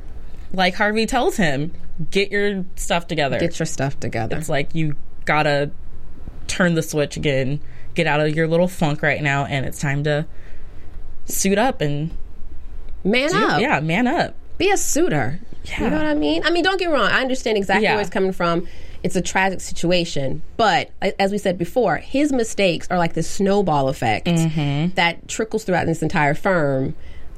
[0.53, 1.73] Like Harvey tells him,
[2.11, 3.39] get your stuff together.
[3.39, 4.37] Get your stuff together.
[4.37, 5.71] It's like you gotta
[6.49, 7.61] turn the switch again,
[7.95, 10.27] get out of your little funk right now, and it's time to
[11.31, 12.11] suit up and
[13.05, 13.61] Man up.
[13.61, 14.35] yeah, man up.
[14.59, 15.41] Be a suitor.
[15.65, 15.85] Yeah.
[15.85, 16.43] You know what I mean?
[16.45, 17.09] I mean, don't get me wrong.
[17.11, 17.93] I understand exactly Yeah.
[17.95, 18.67] where it's coming from.
[19.03, 20.43] It's a tragic situation.
[20.59, 24.95] But as we said before, his mistakes are like this snowball effect Mm-hmm.
[24.97, 26.95] that trickles throughout this entire firm.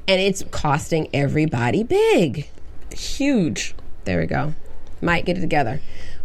[0.08, 2.48] And it's costing everybody big.
[2.92, 3.74] Huge.
[4.04, 4.54] There we go.
[5.00, 5.80] Might get it together.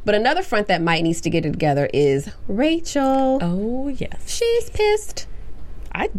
[0.05, 3.37] But another front that might needs to get it together is Rachel.
[3.41, 4.23] Oh yes.
[4.35, 5.27] She's pissed.
[5.93, 6.09] I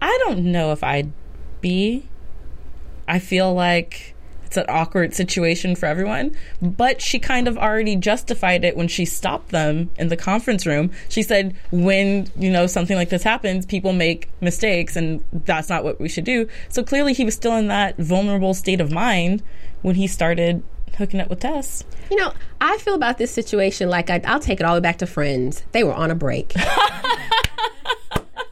[0.00, 1.12] I don't know if I'd
[1.60, 2.08] be.
[3.08, 8.64] I feel like it's an awkward situation for everyone, but she kind of already justified
[8.64, 10.92] it when she stopped them in the conference room.
[11.08, 15.84] She said, when, you know, something like this happens, people make mistakes and that's not
[15.84, 16.48] what we should do.
[16.68, 19.42] So clearly he was still in that vulnerable state of mind
[19.82, 20.62] when he started
[20.96, 21.84] hooking up with Tess.
[22.10, 24.82] You know, I feel about this situation like I, I'll take it all the way
[24.82, 25.64] back to Friends.
[25.72, 26.54] They were on a break.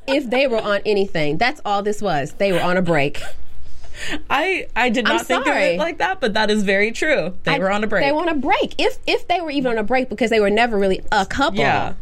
[0.07, 2.33] if they were on anything, that's all this was.
[2.33, 3.23] They were on a break.
[4.29, 7.35] I I did I'm not think of it like that, but that is very true.
[7.45, 8.05] They I- were on a break.
[8.05, 8.75] They were on a break.
[8.79, 11.61] If if they were even on a break because they were never really a couple.
[11.61, 11.95] Yeah.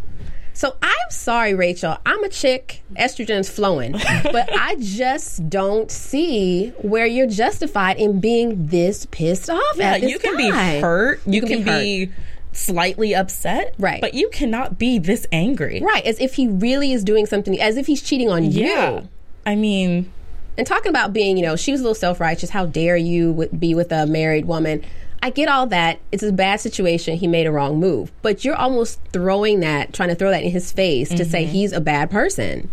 [0.54, 1.96] So I'm sorry, Rachel.
[2.04, 2.82] I'm a chick.
[2.94, 9.62] Estrogen's flowing, but I just don't see where you're justified in being this pissed off.
[9.76, 10.76] Yeah, at this you can guy.
[10.76, 11.20] be hurt.
[11.26, 12.12] You, can can, be be,
[12.52, 13.74] slightly upset.
[13.78, 14.00] Right.
[14.00, 15.80] But you cannot be this angry.
[15.82, 18.90] right, as if he really is doing something, as if he's cheating on Yeah.
[19.00, 19.08] you.
[19.46, 20.10] I mean,
[20.58, 22.50] And talking about being, you know, she was a little self righteous.
[22.50, 24.82] How dare you be with a married woman?
[25.22, 25.98] I get all that.
[26.10, 27.16] It's a bad situation.
[27.16, 28.12] He made a wrong move.
[28.22, 31.52] But you're almost throwing that, trying to throw that in his face to say Mm-hmm.
[31.52, 32.68] he's a bad person.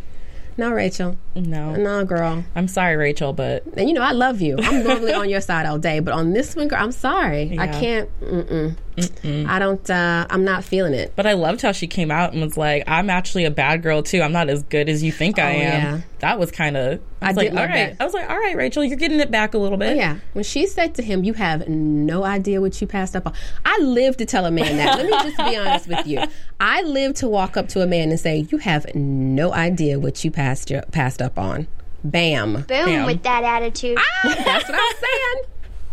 [0.58, 1.15] No, Rachel.
[1.36, 1.74] no.
[1.76, 2.44] No, girl.
[2.54, 4.58] I'm sorry, Rachel, but And you know, I love you.
[4.60, 6.02] I'm normally on your side all day.
[6.02, 7.56] But on this one, girl, I'm sorry.
[7.58, 8.10] I can't.
[8.20, 8.76] Mm-mm.
[8.97, 9.89] I don't.
[9.89, 11.13] Uh, I'm not feeling it.
[11.15, 14.04] But I loved how she came out and was like, "I'm actually a bad girl
[14.04, 14.21] too.
[14.21, 16.02] I'm not as good as you think I Oh, am." yeah.
[16.19, 16.99] That was kind of.
[17.21, 18.02] I was I like, did "All love right." that.
[18.02, 20.43] I was like, "All right, Rachel, you're getting it back a little bit." Yeah, when
[20.43, 23.34] she said to him, "You have no idea what you passed up on,"
[23.65, 24.97] I live to tell a man that.
[24.97, 26.23] Let me just be honest with you.
[26.60, 30.23] I live to walk up to a man and say, "You have no idea what
[30.25, 31.67] you passed your, passed up on."
[32.04, 32.54] Bam.
[32.54, 33.06] Boom Damn.
[33.06, 33.97] with that attitude.
[33.99, 35.43] Ah, That's what I'm saying.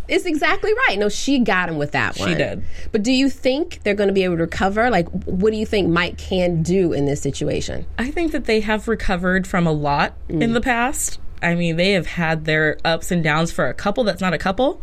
[0.09, 0.99] It's exactly right.
[0.99, 2.29] No, she got him with that one.
[2.29, 2.62] She did.
[2.92, 4.88] But do you think they're going to be able to recover?
[4.90, 7.87] Like, what do you think Mike can do in this situation?
[7.99, 10.42] I think that they have recovered from a lot Mm.
[10.42, 11.19] in the past.
[11.42, 14.38] I mean, they have had their ups and downs for a couple that's not a
[14.38, 14.81] couple.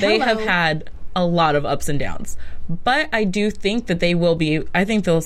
[0.00, 2.36] They have had a lot of ups and downs.
[2.68, 5.24] But I do think that they will be, I think they'll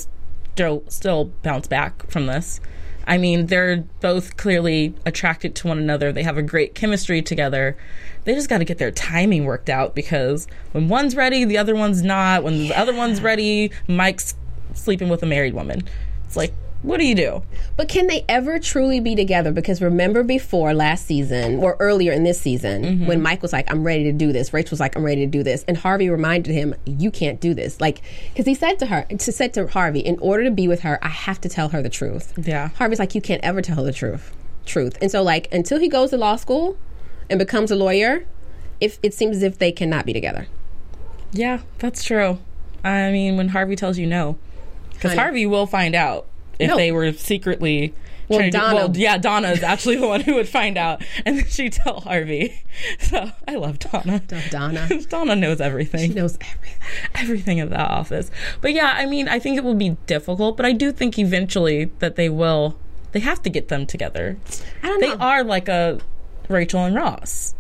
[0.54, 2.60] still, still bounce back from this.
[3.06, 6.12] I mean, they're both clearly attracted to one another.
[6.12, 7.76] They have a great chemistry together.
[8.24, 11.74] They just got to get their timing worked out because when one's ready, the other
[11.74, 12.42] one's not.
[12.42, 14.34] When the other one's ready, Mike's
[14.72, 15.82] sleeping with a married woman.
[16.24, 17.42] It's like, what do you do?
[17.76, 19.50] But can they ever truly be together?
[19.52, 23.06] Because remember before last season or earlier in this season Mm-hmm.
[23.06, 24.52] when Mike was like, I'm ready to do this.
[24.52, 25.64] Rachel was like, I'm ready to do this.
[25.66, 27.80] And Harvey reminded him, You can't do this.
[27.80, 30.80] Like, because he said to her, to said to Harvey, in order to be with
[30.80, 32.32] her, I have to tell her the truth.
[32.36, 32.68] Yeah.
[32.76, 34.32] Harvey's like, You can't ever tell her the truth.
[34.66, 34.98] Truth.
[35.00, 36.76] And so, like, until he goes to law school
[37.30, 38.24] and becomes a lawyer,
[38.80, 40.46] if it seems as if they cannot be together.
[41.32, 42.38] Yeah, that's true.
[42.84, 44.36] I mean, when Harvey tells you no,
[44.92, 46.26] because Harvey will find out
[46.58, 46.76] if No.
[46.76, 47.94] they were secretly.
[48.26, 50.78] Well, trying to do- Donna- well, yeah, Donna is actually the one who would find
[50.78, 52.62] out, and then she'd tell Harvey.
[53.00, 54.22] So I love Donna.
[54.50, 54.88] Donna.
[55.10, 57.10] Donna knows everything She knows everything.
[57.14, 58.30] everything of that office.
[58.62, 61.90] But yeah, I mean, I think it will be difficult, but I do think eventually
[61.98, 62.78] that they will.
[63.12, 64.36] They have to get them together.
[64.82, 65.08] I don't know.
[65.16, 66.00] They are like a
[66.48, 67.54] Rachel and Ross.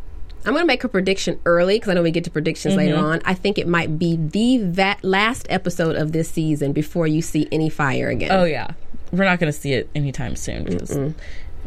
[0.46, 2.96] I'm going to make a prediction early because I know we get to predictions later
[2.96, 3.04] Mm-hmm.
[3.04, 3.22] on.
[3.24, 7.48] I think it might be the va- last episode of this season before you see
[7.52, 8.32] any fire again.
[8.32, 8.72] Oh yeah,
[9.14, 11.14] we're not going to see it anytime soon because it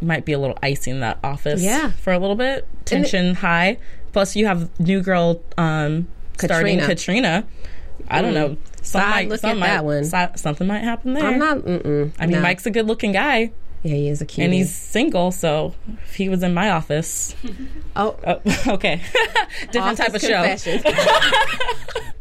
[0.02, 1.62] might be a little icy in that office.
[1.62, 1.92] Yeah.
[1.92, 3.78] for a little bit, tension high.
[4.14, 6.08] Plus, you have new girl um,
[6.38, 7.46] starting Katrina.
[8.10, 8.58] I don't know.
[8.82, 10.38] Some Side might, look some at might, that one.
[10.38, 11.26] something might happen there.
[11.26, 11.58] I'm not.
[11.58, 12.42] Mm-mm, I mean, no.
[12.42, 13.52] Mike's a good-looking guy,
[13.84, 14.46] Yeah, he is a cute.
[14.46, 15.32] and he's single.
[15.34, 17.36] So if he was in my office,
[17.98, 18.40] oh, oh,
[18.76, 19.02] okay,
[19.72, 20.56] different type of show.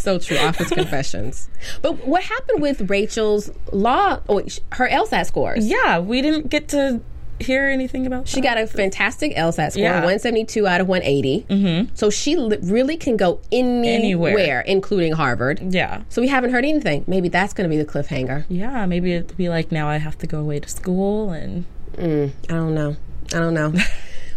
[0.00, 0.38] so true.
[0.38, 1.48] Office confessions.
[1.82, 4.20] But what happened with Rachel's law?
[4.28, 5.66] Oh, her LSAT scores.
[5.66, 7.00] Yeah, we didn't get to
[7.38, 8.28] hear anything about.
[8.28, 9.92] She got a fantastic LSAT score, Yeah.
[9.94, 11.46] 172 out of 180.
[11.48, 11.94] Mm-hmm.
[11.94, 13.94] So she li- really can go anywhere,
[14.32, 14.60] Anywhere.
[14.60, 15.58] including Harvard.
[15.72, 17.04] Yeah, So we haven't heard anything.
[17.06, 18.44] Maybe that's going to be the cliffhanger.
[18.50, 18.84] yeah.
[18.84, 21.64] Maybe it'll be like now I have to go away to school and.
[21.98, 22.96] I don't know.
[23.32, 23.72] I don't know.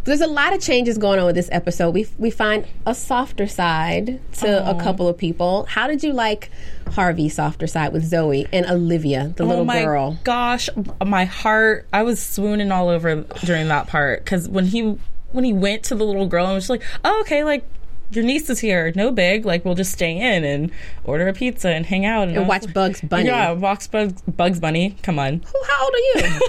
[0.06, 1.92] There's a lot of changes going on with this episode.
[1.94, 5.66] We we find a softer side to a couple of people.
[5.70, 6.52] How did you like
[6.92, 10.20] Harvey's softer side with Zoe and Olivia, the oh little oh my girl?
[10.26, 10.70] gosh
[11.06, 14.98] my heart i was swooning all over during that part because when he
[15.32, 17.63] when he went to the little girl and was just like oh okay like
[18.12, 20.72] your niece is here no big like we'll just stay in and
[21.04, 23.26] order a pizza and hang out and, And watch like- Bugs Bunny.
[23.26, 26.39] yeah watch bugs, bugs bunny come on Who- How old are you?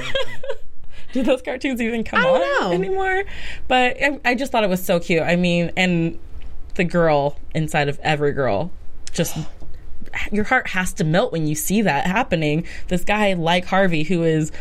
[1.15, 2.73] do those cartoons even come on know.
[2.73, 3.25] anymore
[3.69, 6.19] but I, I just thought it was so cute i mean and
[6.75, 8.71] the girl inside of every girl
[9.13, 9.37] just
[10.33, 14.23] your heart has to melt when you see that happening this guy like harvey who
[14.25, 14.53] is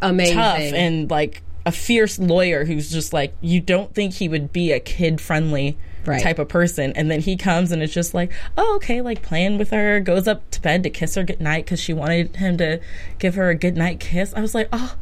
[0.00, 0.36] Amazing.
[0.36, 4.72] tough and like a fierce lawyer who's just like you don't think he would be
[4.72, 6.20] a kid friendly Right.
[6.20, 9.56] type of person and then he comes and it's just like oh okay like playing
[9.56, 12.80] with her goes up to bed to kiss her goodnight because she wanted him to
[13.20, 14.96] give her a goodnight kiss i was like oh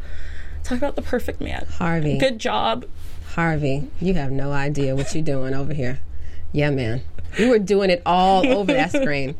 [0.65, 2.19] talk about the perfect man Harvey.
[2.19, 2.85] good job
[3.35, 6.01] Harvey, you have no idea what you're doing over here.
[6.53, 7.03] Yeah, man.
[7.39, 9.37] You were doing it all over that screen.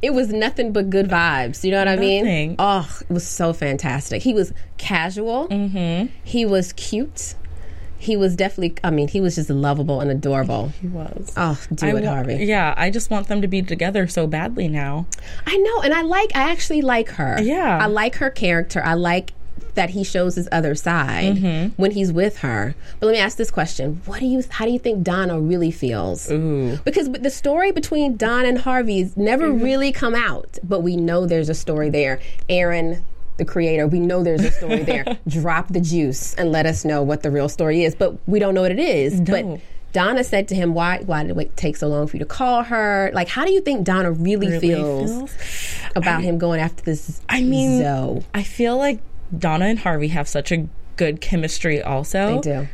[0.00, 1.64] It was nothing but good vibes.
[1.64, 2.24] You know what I mean?
[2.24, 2.56] Nothing.
[2.60, 4.22] Oh, it was so fantastic.
[4.22, 5.48] He was casual.
[5.48, 6.12] Mm-hmm.
[6.22, 7.34] He was cute.
[7.98, 10.68] He was definitely, I mean, he was just lovable and adorable.
[10.80, 12.34] he was Oh, do I it, Harvey.
[12.44, 15.06] yeah i just want them to be together so badly now
[15.46, 16.30] I know, and I like.
[16.36, 17.40] I actually like her.
[17.42, 17.78] Yeah.
[17.82, 18.80] I like her character.
[18.84, 19.32] I like
[19.74, 21.68] that he shows his other side Mm-hmm.
[21.80, 22.74] when he's with her.
[23.00, 24.42] But let me ask this question: What do you?
[24.50, 26.30] How do you think Donna really feels?
[26.30, 26.76] Ooh.
[26.84, 29.64] Because the story between Don and Harvey's never Mm-hmm.
[29.64, 32.20] really come out, but we know there's a story there.
[32.48, 33.04] Aaron.
[33.38, 35.04] The creator, we know there's a story there.
[35.26, 37.94] Drop the juice and let us know what the real story is.
[37.94, 39.22] But we don't know what it is.
[39.22, 39.58] But
[39.94, 40.98] Donna said to him, "Why?
[41.06, 43.10] Why did it take so long for you to call her?
[43.14, 45.36] Like, how do you think Donna really, Really feels, feels?
[45.96, 47.22] about him going after this?
[47.28, 48.22] I mean, Zoe?
[48.34, 49.00] I feel like
[49.36, 52.40] Donna and Harvey have such a good chemistry also.
[52.40, 52.68] They do.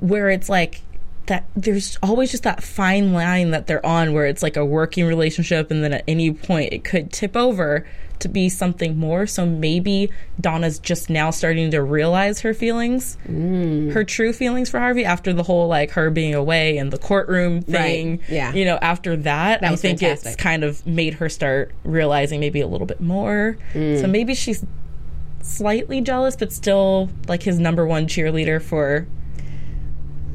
[0.00, 0.80] where it's like
[1.26, 5.06] that there's always just that fine line that they're on where it's like a working
[5.06, 7.86] relationship and then at any point it could tip over
[8.18, 9.26] to be something more.
[9.26, 13.92] So maybe Donna's just now starting to realize her feelings, Mm.
[13.92, 17.56] her true feelings for Harvey after the whole like her being away and the courtroom
[17.56, 17.64] Right.
[17.82, 18.20] thing.
[18.28, 18.52] Yeah.
[18.52, 20.32] You know, after that, That I think fantastic.
[20.34, 23.56] it's kind of made her start realizing maybe a little bit more.
[23.74, 24.00] Mm.
[24.00, 24.64] So maybe she's
[25.42, 29.06] slightly jealous, but still like his number one cheerleader for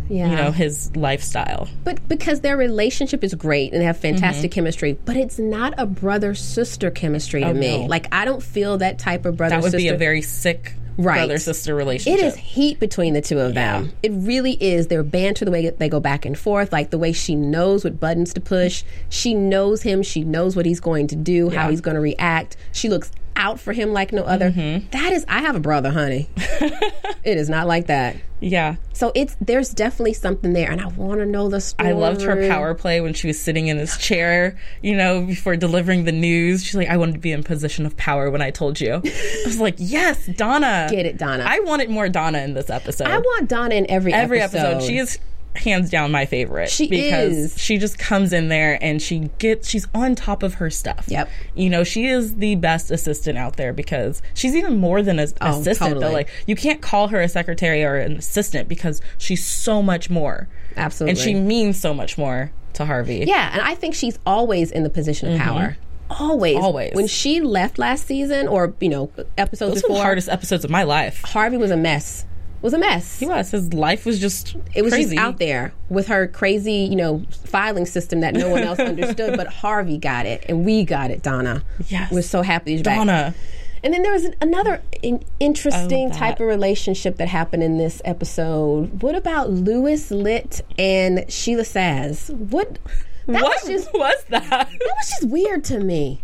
[0.09, 0.29] Yeah.
[0.29, 1.67] you know his lifestyle.
[1.83, 5.85] But because their relationship is great and they have fantastic chemistry, but it's not a
[5.85, 7.57] brother sister chemistry to Mm-hmm.
[7.57, 7.77] Oh, me.
[7.79, 7.85] no.
[7.87, 9.61] Like I don't feel that type of brother sister.
[9.61, 9.91] That would sister.
[9.91, 11.17] be a very sick Right.
[11.17, 12.23] brother sister relationship.
[12.23, 13.91] It is heat between the two of them.
[14.01, 14.87] It really is.
[14.87, 17.99] Their banter, the way they go back and forth, like the way she knows what
[17.99, 18.83] buttons to push.
[19.07, 20.01] She knows him.
[20.01, 22.57] She knows what he's going to do, how he's going to react.
[22.71, 24.51] She looks out for him like no other.
[24.51, 24.89] Mm-hmm.
[24.91, 26.29] That is, I have a brother, honey.
[26.35, 28.17] it is not like that.
[28.39, 28.75] Yeah.
[28.93, 31.89] So it's there's definitely something there, and I want to know the story.
[31.89, 35.55] I loved her power play when she was sitting in his chair, you know, before
[35.55, 36.63] delivering the news.
[36.63, 38.95] She's like, I wanted to be in position of power when I told you.
[39.03, 40.87] I was like, yes, Donna.
[40.91, 41.45] Get it, Donna.
[41.47, 43.07] I wanted more Donna in this episode.
[43.07, 44.57] I want Donna in every Every episode.
[44.75, 44.87] episode.
[44.87, 45.17] She is
[45.55, 46.69] hands down my favorite.
[46.69, 47.57] She because is.
[47.61, 51.05] she just comes in there and she gets she's on top of her stuff.
[51.07, 51.29] Yep.
[51.55, 55.27] You know, she is the best assistant out there because she's even more than an
[55.41, 56.05] Oh, assistant totally.
[56.05, 56.13] though.
[56.13, 60.47] Like you can't call her a secretary or an assistant because she's so much more.
[60.75, 61.11] Absolutely.
[61.11, 63.23] And she means so much more to Harvey.
[63.27, 65.77] Yeah, and I think she's always in the position of power.
[66.09, 66.55] Always.
[66.55, 66.63] Mm-hmm.
[66.63, 66.93] Always.
[66.95, 70.63] When she left last season, or you know, episodes Those were before, the hardest episodes
[70.63, 71.21] of my life.
[71.23, 72.25] Harvey was a mess.
[72.61, 73.19] Was a mess.
[73.19, 73.51] He was.
[73.51, 75.15] His life was just It was crazy.
[75.15, 79.37] just out there with her crazy, you know, filing system that no one else understood,
[79.37, 81.21] but Harvey got it, and we got it.
[81.21, 82.11] Donna, Yes.
[82.11, 82.97] we're so happy back.
[82.97, 83.35] Donna.
[83.83, 89.03] And then there was another in- interesting type of relationship that happened in this episode.
[89.03, 92.31] What about Louis Litt and Sheila Sazs?
[92.31, 92.79] What?
[93.27, 94.49] That what was just was that?
[94.49, 96.21] that was just weird to me.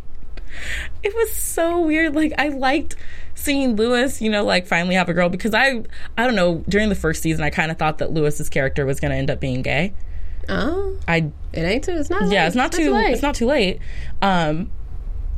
[1.04, 2.16] It was so weird.
[2.16, 2.96] Like I liked
[3.36, 5.84] seeing Louis, you know, like finally have a girl because I
[6.18, 9.00] I don't know, during the first season I kind of thought that Louis's character was
[9.00, 9.94] going to end up being gay.
[10.50, 11.92] Oh, I it ain't too.
[11.94, 12.24] It's not.
[12.30, 12.48] yeah, late.
[12.48, 13.12] it's not too late.
[13.14, 13.80] it's not too late.
[14.22, 14.72] Um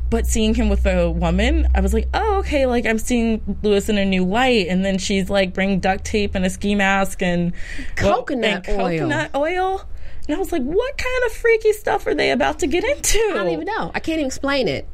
[0.09, 3.89] but seeing him with a woman, I was like, "Oh, okay, like I'm seeing Louis
[3.89, 7.21] in a new light." And then she's like bring duct tape and a ski mask
[7.23, 7.53] and
[8.01, 8.99] well, Coconut and oil.
[8.99, 9.89] coconut oil.
[10.27, 13.19] And I was like, "What kind of freaky stuff are they about to get into?"
[13.31, 13.91] I don't even know.
[13.93, 14.87] I can't even explain it.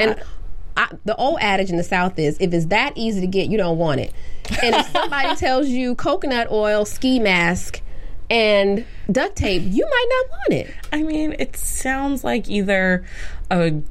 [0.00, 0.22] And
[0.76, 3.58] I, the old adage in the South is, if it's that easy to get, you
[3.58, 4.12] don't want it.
[4.62, 7.80] And if somebody tells you coconut oil, ski mask,
[8.30, 10.74] and duct tape, you might not want it.
[10.92, 13.04] I mean, it sounds like either
[13.50, 13.82] a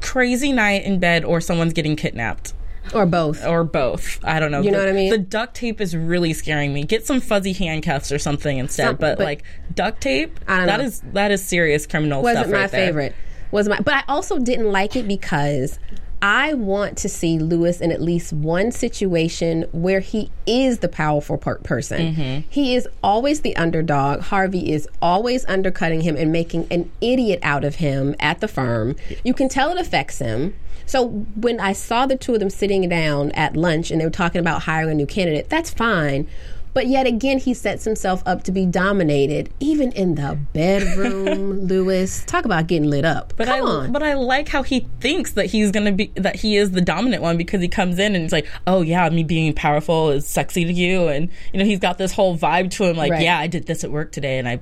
[0.00, 2.52] crazy night in bed or someone's getting kidnapped.
[2.94, 3.44] Or both.
[3.44, 4.20] Or both.
[4.24, 4.60] I don't know.
[4.60, 5.10] You know The- what I mean?
[5.10, 6.84] The duct tape is really scaring me.
[6.84, 8.86] Get some fuzzy handcuffs or something instead.
[8.86, 9.42] Some- but, but- like
[9.74, 10.84] duct tape, I don't that know.
[10.86, 12.34] is that is serious criminal stuff.
[12.34, 12.86] wasn't stuff my there.
[12.86, 13.14] favorite.
[13.56, 15.78] Was my, but I also didn't like it because
[16.20, 21.38] I want to see Louis in at least one situation where he is the powerful
[21.38, 22.14] per- person.
[22.14, 22.48] Mm-hmm.
[22.50, 24.20] He is always the underdog.
[24.20, 28.94] Harvey is always undercutting him and making an idiot out of him at the firm.
[29.24, 30.54] You can tell it affects him.
[30.84, 34.10] So when I saw the two of them sitting down at lunch and they were
[34.10, 36.28] talking about hiring a new candidate, that's fine.
[36.76, 41.60] But yet again, he sets himself up to be dominated, even in the bedroom.
[41.66, 43.32] Louis, talk about getting lit up.
[43.38, 43.92] But Come I on.
[43.92, 47.22] but I like how he thinks that he's gonna be that he is the dominant
[47.22, 50.66] one because he comes in and he's like, oh yeah, me being powerful is sexy
[50.66, 53.22] to you, and you know he's got this whole vibe to him like, Right.
[53.22, 54.60] yeah, I did this at work today, and I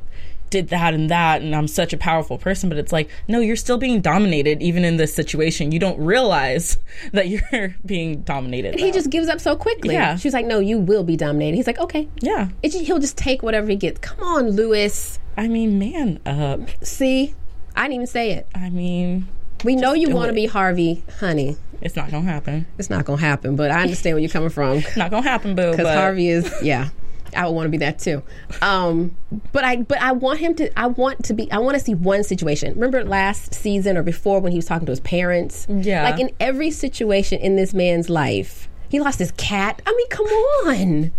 [0.54, 2.68] did that and that, and I'm such a powerful person.
[2.68, 5.72] But it's like, no, you're still being dominated even in this situation.
[5.72, 6.78] You don't realize
[7.12, 8.78] that you're being dominated.
[8.78, 8.92] he though.
[8.92, 9.94] just gives up so quickly.
[9.94, 10.16] Yeah.
[10.16, 11.56] She's like, no, you will be dominated.
[11.56, 12.08] He's like, okay.
[12.20, 12.48] yeah.
[12.62, 13.98] It, ju- he'll just take whatever he gets.
[13.98, 15.18] Come on, Louis.
[15.36, 16.60] I mean, man up.
[16.84, 17.34] See,
[17.74, 18.46] I didn't even say it.
[18.54, 19.26] I mean,
[19.64, 21.56] We know you want to be Harvey, honey.
[21.80, 22.66] it's not gonna happen.
[22.78, 24.82] It's not to happen, but I understand where you're coming from.
[24.96, 25.70] Not gonna happen, boo.
[25.72, 26.90] because Harvey is yeah.
[27.34, 28.22] I would want to be that too.
[28.62, 29.16] Um,
[29.52, 31.94] but I but I want him to I want to be I want to see
[31.94, 32.72] one situation.
[32.74, 35.66] Remember last season or before when he was talking to his parents?
[35.68, 36.04] Yeah.
[36.04, 38.68] Like in every situation in this man's life.
[38.88, 39.82] He lost his cat.
[39.86, 41.12] I mean, come on.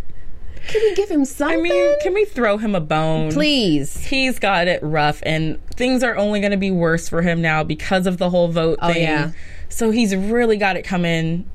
[0.67, 1.59] Can we give him something?
[1.59, 3.31] I mean, can we throw him a bone?
[3.31, 3.97] please?
[3.97, 7.63] He's got it rough, and things are only going to be worse for him now
[7.63, 9.03] because of the whole vote Oh, thing.
[9.03, 9.31] yeah.
[9.69, 11.47] So he's really got it coming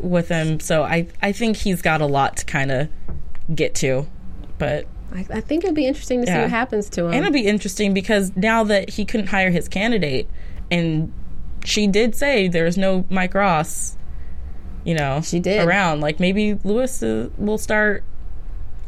[0.00, 0.58] with him.
[0.58, 2.88] So I, I think he's got a lot to kind of
[3.54, 4.06] get to.
[4.58, 7.12] But I, I think it'll be interesting to see what happens to him.
[7.12, 10.28] and it'll be interesting because now that he couldn't hire his candidate,
[10.70, 11.12] and
[11.64, 13.96] she did say there's no Mike Ross,
[14.84, 15.66] you know, She did.
[15.66, 16.00] around.
[16.00, 18.02] Like maybe Louis uh, will start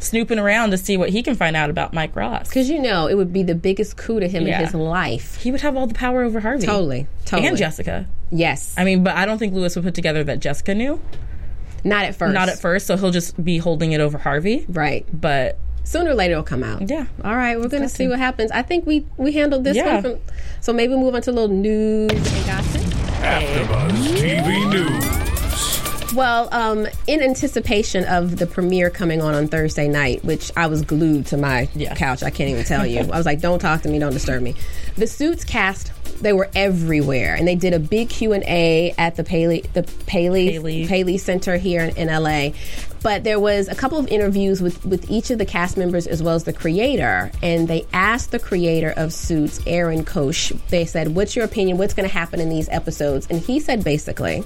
[0.01, 2.49] snooping around to see what he can find out about Mike Ross.
[2.49, 4.59] Because you know, it would be the biggest coup to him Yeah.
[4.61, 5.37] in his life.
[5.37, 6.67] He would have all the power over Harvey.
[6.67, 7.07] Totally.
[7.25, 7.49] Totally.
[7.49, 8.07] And Jessica.
[8.31, 8.75] Yes.
[8.79, 11.01] I mean, but I don't think Louis would put together that Jessica knew.
[11.85, 12.35] Not at first.
[12.35, 14.65] Not at first, so he'll just be holding it over Harvey.
[14.69, 15.07] Right.
[15.13, 16.89] But Sooner or later it'll come out.
[16.91, 17.07] Yeah.
[17.25, 18.51] All right, we're going to got see what happens.
[18.51, 19.95] I think we we handled this Yeah.
[19.95, 20.21] one from
[20.61, 22.83] so maybe move on to a little news and gossip.
[23.23, 25.08] AfterBuzz TV News.
[26.19, 30.83] Well, um, in anticipation of the premiere coming on on Thursday night, which I was
[30.83, 31.95] glued to my Yeah.
[31.95, 32.99] couch, I can't even tell you.
[33.13, 34.57] I was like, "Don't talk to me, don't disturb me."
[34.97, 39.15] The Suits cast, they were everywhere, and they did a big Q and A at
[39.15, 40.87] the Paley, the Paley, Paley.
[40.89, 42.51] Paley Center here in, in LA.
[43.01, 46.21] But there was a couple of interviews with with each of the cast members as
[46.21, 50.51] well as the creator, and they asked the creator of Suits, Aaron Korsh.
[50.71, 51.79] They said, "What's your opinion?
[51.79, 54.45] What's going to happen in these episodes?" And he said basically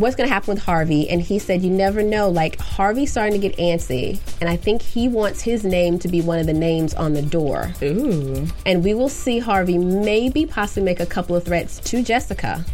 [0.00, 1.08] what's going to happen with Harvey.
[1.08, 2.28] And he said, You never know.
[2.30, 4.18] Like, Harvey's starting to get antsy.
[4.40, 7.22] And I think he wants his name to be one of the names on the
[7.22, 7.70] door.
[7.82, 12.64] ooh, And we will see Harvey maybe possibly make a couple of threats to Jessica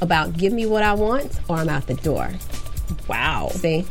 [0.00, 2.30] about give me what I want or I'm out the door.
[3.08, 3.48] wow.
[3.52, 3.86] See?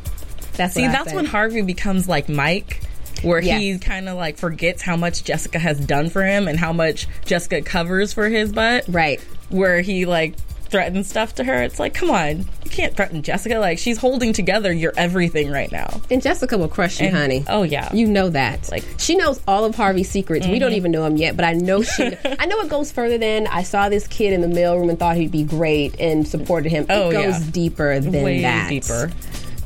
[0.54, 2.84] That's See, that's when Harvey becomes like Mike,
[3.24, 6.72] where he kind of like forgets how much Jessica has done for him and how
[6.74, 8.86] much Jessica covers for his butt.
[8.88, 9.20] Right.
[9.50, 10.36] Where he like
[10.74, 11.62] threatens stuff to her.
[11.62, 13.60] It's like, come on, you can't threaten Jessica.
[13.60, 16.02] Like she's holding together your everything right now.
[16.10, 17.46] And Jessica will crush you, And- honey.
[17.48, 17.94] oh, yeah.
[17.94, 18.70] you know that.
[18.72, 18.98] Like- Mm-hmm.
[18.98, 20.48] she knows all of Harvey's secrets.
[20.48, 22.04] We don't even know him yet, but I know she.
[22.40, 25.16] I know it goes further than I saw this kid in the mailroom and thought
[25.16, 26.88] he'd be great and supported him.
[26.90, 27.52] Oh, it goes yeah.
[27.52, 28.68] deeper than Way that.
[28.70, 29.12] deeper.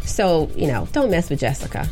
[0.03, 1.88] So you know, don't mess with Jessica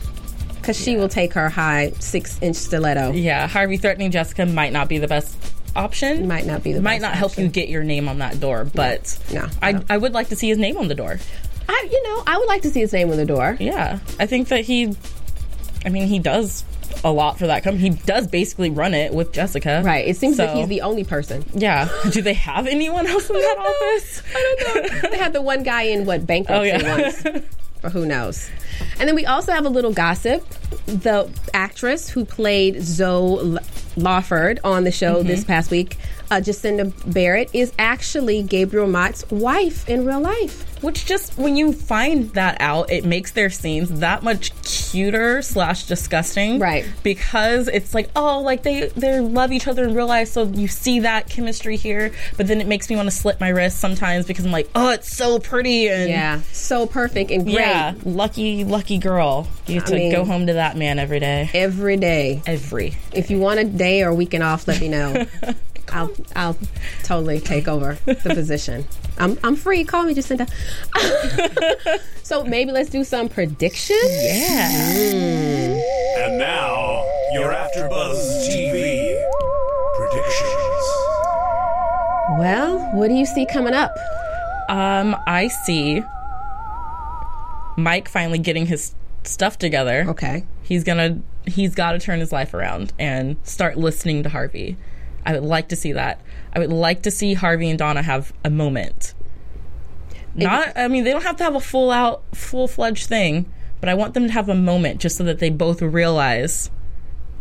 [0.57, 3.11] because she will take her high six inch stiletto.
[3.13, 5.35] Yeah, Harvey threatening Jessica might not be the best
[5.75, 6.27] option.
[6.27, 7.45] Might not be the might not help option.
[7.45, 9.85] you get your name on that door, but No, I I, don't.
[9.91, 11.19] I would like to see his name on the door.
[11.67, 13.57] I, you know, I would like to see his name on the door.
[13.59, 14.95] Yeah, I think that he,
[15.85, 16.63] I mean, he does
[17.03, 17.89] a lot for that company.
[17.89, 19.81] He does basically run it with Jessica.
[19.83, 20.07] Right.
[20.07, 21.43] It seems So, like he's the only person.
[21.53, 21.89] Yeah.
[22.11, 24.21] Do they have anyone else in that office?
[24.33, 25.09] I don't know.
[25.09, 27.01] they had the one guy in what bankruptcy Oh, yeah.
[27.33, 27.45] once.
[27.83, 28.49] Or who knows?
[28.99, 30.43] And then we also have a little gossip.
[30.87, 33.59] The actress who played Zoe
[33.95, 35.27] Lawford on the show Mm-hmm.
[35.27, 35.97] this past week,
[36.31, 40.71] uh, Jacinda Barrett, is actually Gabriel Macht's wife in real life.
[40.83, 45.85] Which just when you find that out, it makes their scenes that much cuter slash
[45.87, 46.59] disgusting.
[46.59, 46.85] Right.
[47.01, 50.67] Because it's like, oh, like they they love each other in real life, so you
[50.67, 52.11] see that chemistry here.
[52.37, 54.89] But then it makes me want to slit my wrist sometimes because I'm like, oh,
[54.91, 59.47] it's so pretty and Yeah, so perfect and great yeah, lucky lucky girl.
[59.65, 61.49] You get I to mean- go home to that man every day.
[61.53, 62.43] every day.
[62.45, 62.95] Every.
[63.11, 65.25] If you want a day or weekend off, let me know.
[65.89, 66.57] I'll I'll
[67.03, 68.85] totally take over the position.
[69.17, 69.83] I'm I'm free.
[69.83, 70.49] Call me, Jacinda.
[72.23, 73.99] so maybe let's do some predictions.
[74.03, 74.69] Yeah.
[76.17, 79.21] And now, your AfterBuzz TV
[79.95, 81.05] predictions.
[82.37, 83.95] Well, what do you see coming up?
[84.67, 86.03] Um, I see
[87.77, 90.05] Mike finally getting his stuff together.
[90.09, 90.45] Okay.
[90.63, 94.77] He's gonna he's got to turn his life around and start listening to Harvey.
[95.25, 96.21] I would like to see that.
[96.53, 99.13] I would like to see Harvey and Donna have a moment.
[100.35, 103.87] Not I mean they don't have to have a full out full fledged thing, but
[103.89, 106.69] I want them to have a moment just so that they both realize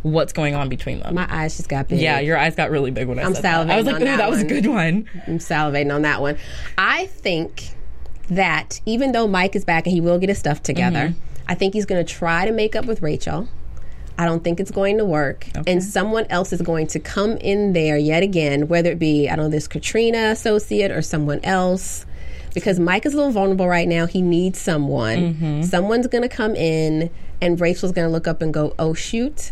[0.03, 1.15] what's going on between them.
[1.15, 1.99] My eyes just got big.
[2.01, 3.71] yeah, your eyes got really big when I I'm said that.
[3.71, 5.09] I was like, ooh, that that was a good one.
[5.27, 6.37] I'm salivating on that one.
[6.79, 7.71] I think
[8.29, 11.21] that even though Mike is back and he will get his stuff together, Mm-hmm.
[11.47, 13.49] I think he's going to try to make up with Rachel.
[14.17, 15.47] I don't think it's going to work.
[15.67, 19.37] And someone else is going to come in there yet again, whether it be, I
[19.37, 22.07] don't know, this Katrina associate or someone else.
[22.55, 24.07] Because Mike is a little vulnerable right now.
[24.07, 25.35] He needs someone.
[25.35, 25.63] Mm-hmm.
[25.63, 27.11] Someone's going to come in,
[27.41, 29.51] and Rachel's going to look up and go, oh, shoot,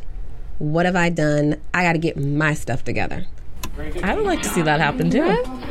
[0.58, 1.60] what have I done?
[1.74, 3.26] I got to get my stuff together.
[4.02, 5.24] I would like to see that happen too.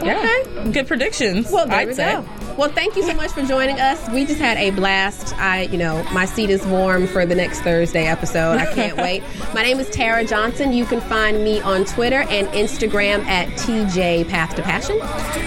[0.03, 0.71] Yeah.
[0.73, 1.51] Good predictions.
[1.51, 2.13] Well, I'd we say.
[2.13, 2.25] go.
[2.57, 4.09] Well, thank you so much for joining us.
[4.09, 5.35] We just had a blast.
[5.37, 8.57] I, you know, my seat is warm for the next Thursday episode.
[8.57, 9.23] I can't wait.
[9.53, 10.73] My name is Tara Johnson.
[10.73, 14.99] You can find me on Twitter and Instagram at TJ Path to Passion.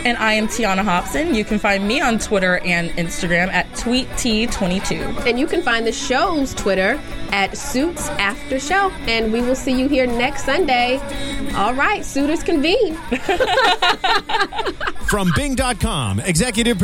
[0.05, 1.34] And I am Tiana Hobson.
[1.34, 5.26] You can find me on Twitter and Instagram at TweetT22.
[5.26, 7.00] And you can find the show's Twitter
[7.30, 8.90] at Suits After Show.
[9.07, 10.98] And we will see you here next Sunday.
[11.55, 12.94] All right, suitors convene.
[15.07, 16.78] From Bing.com, executive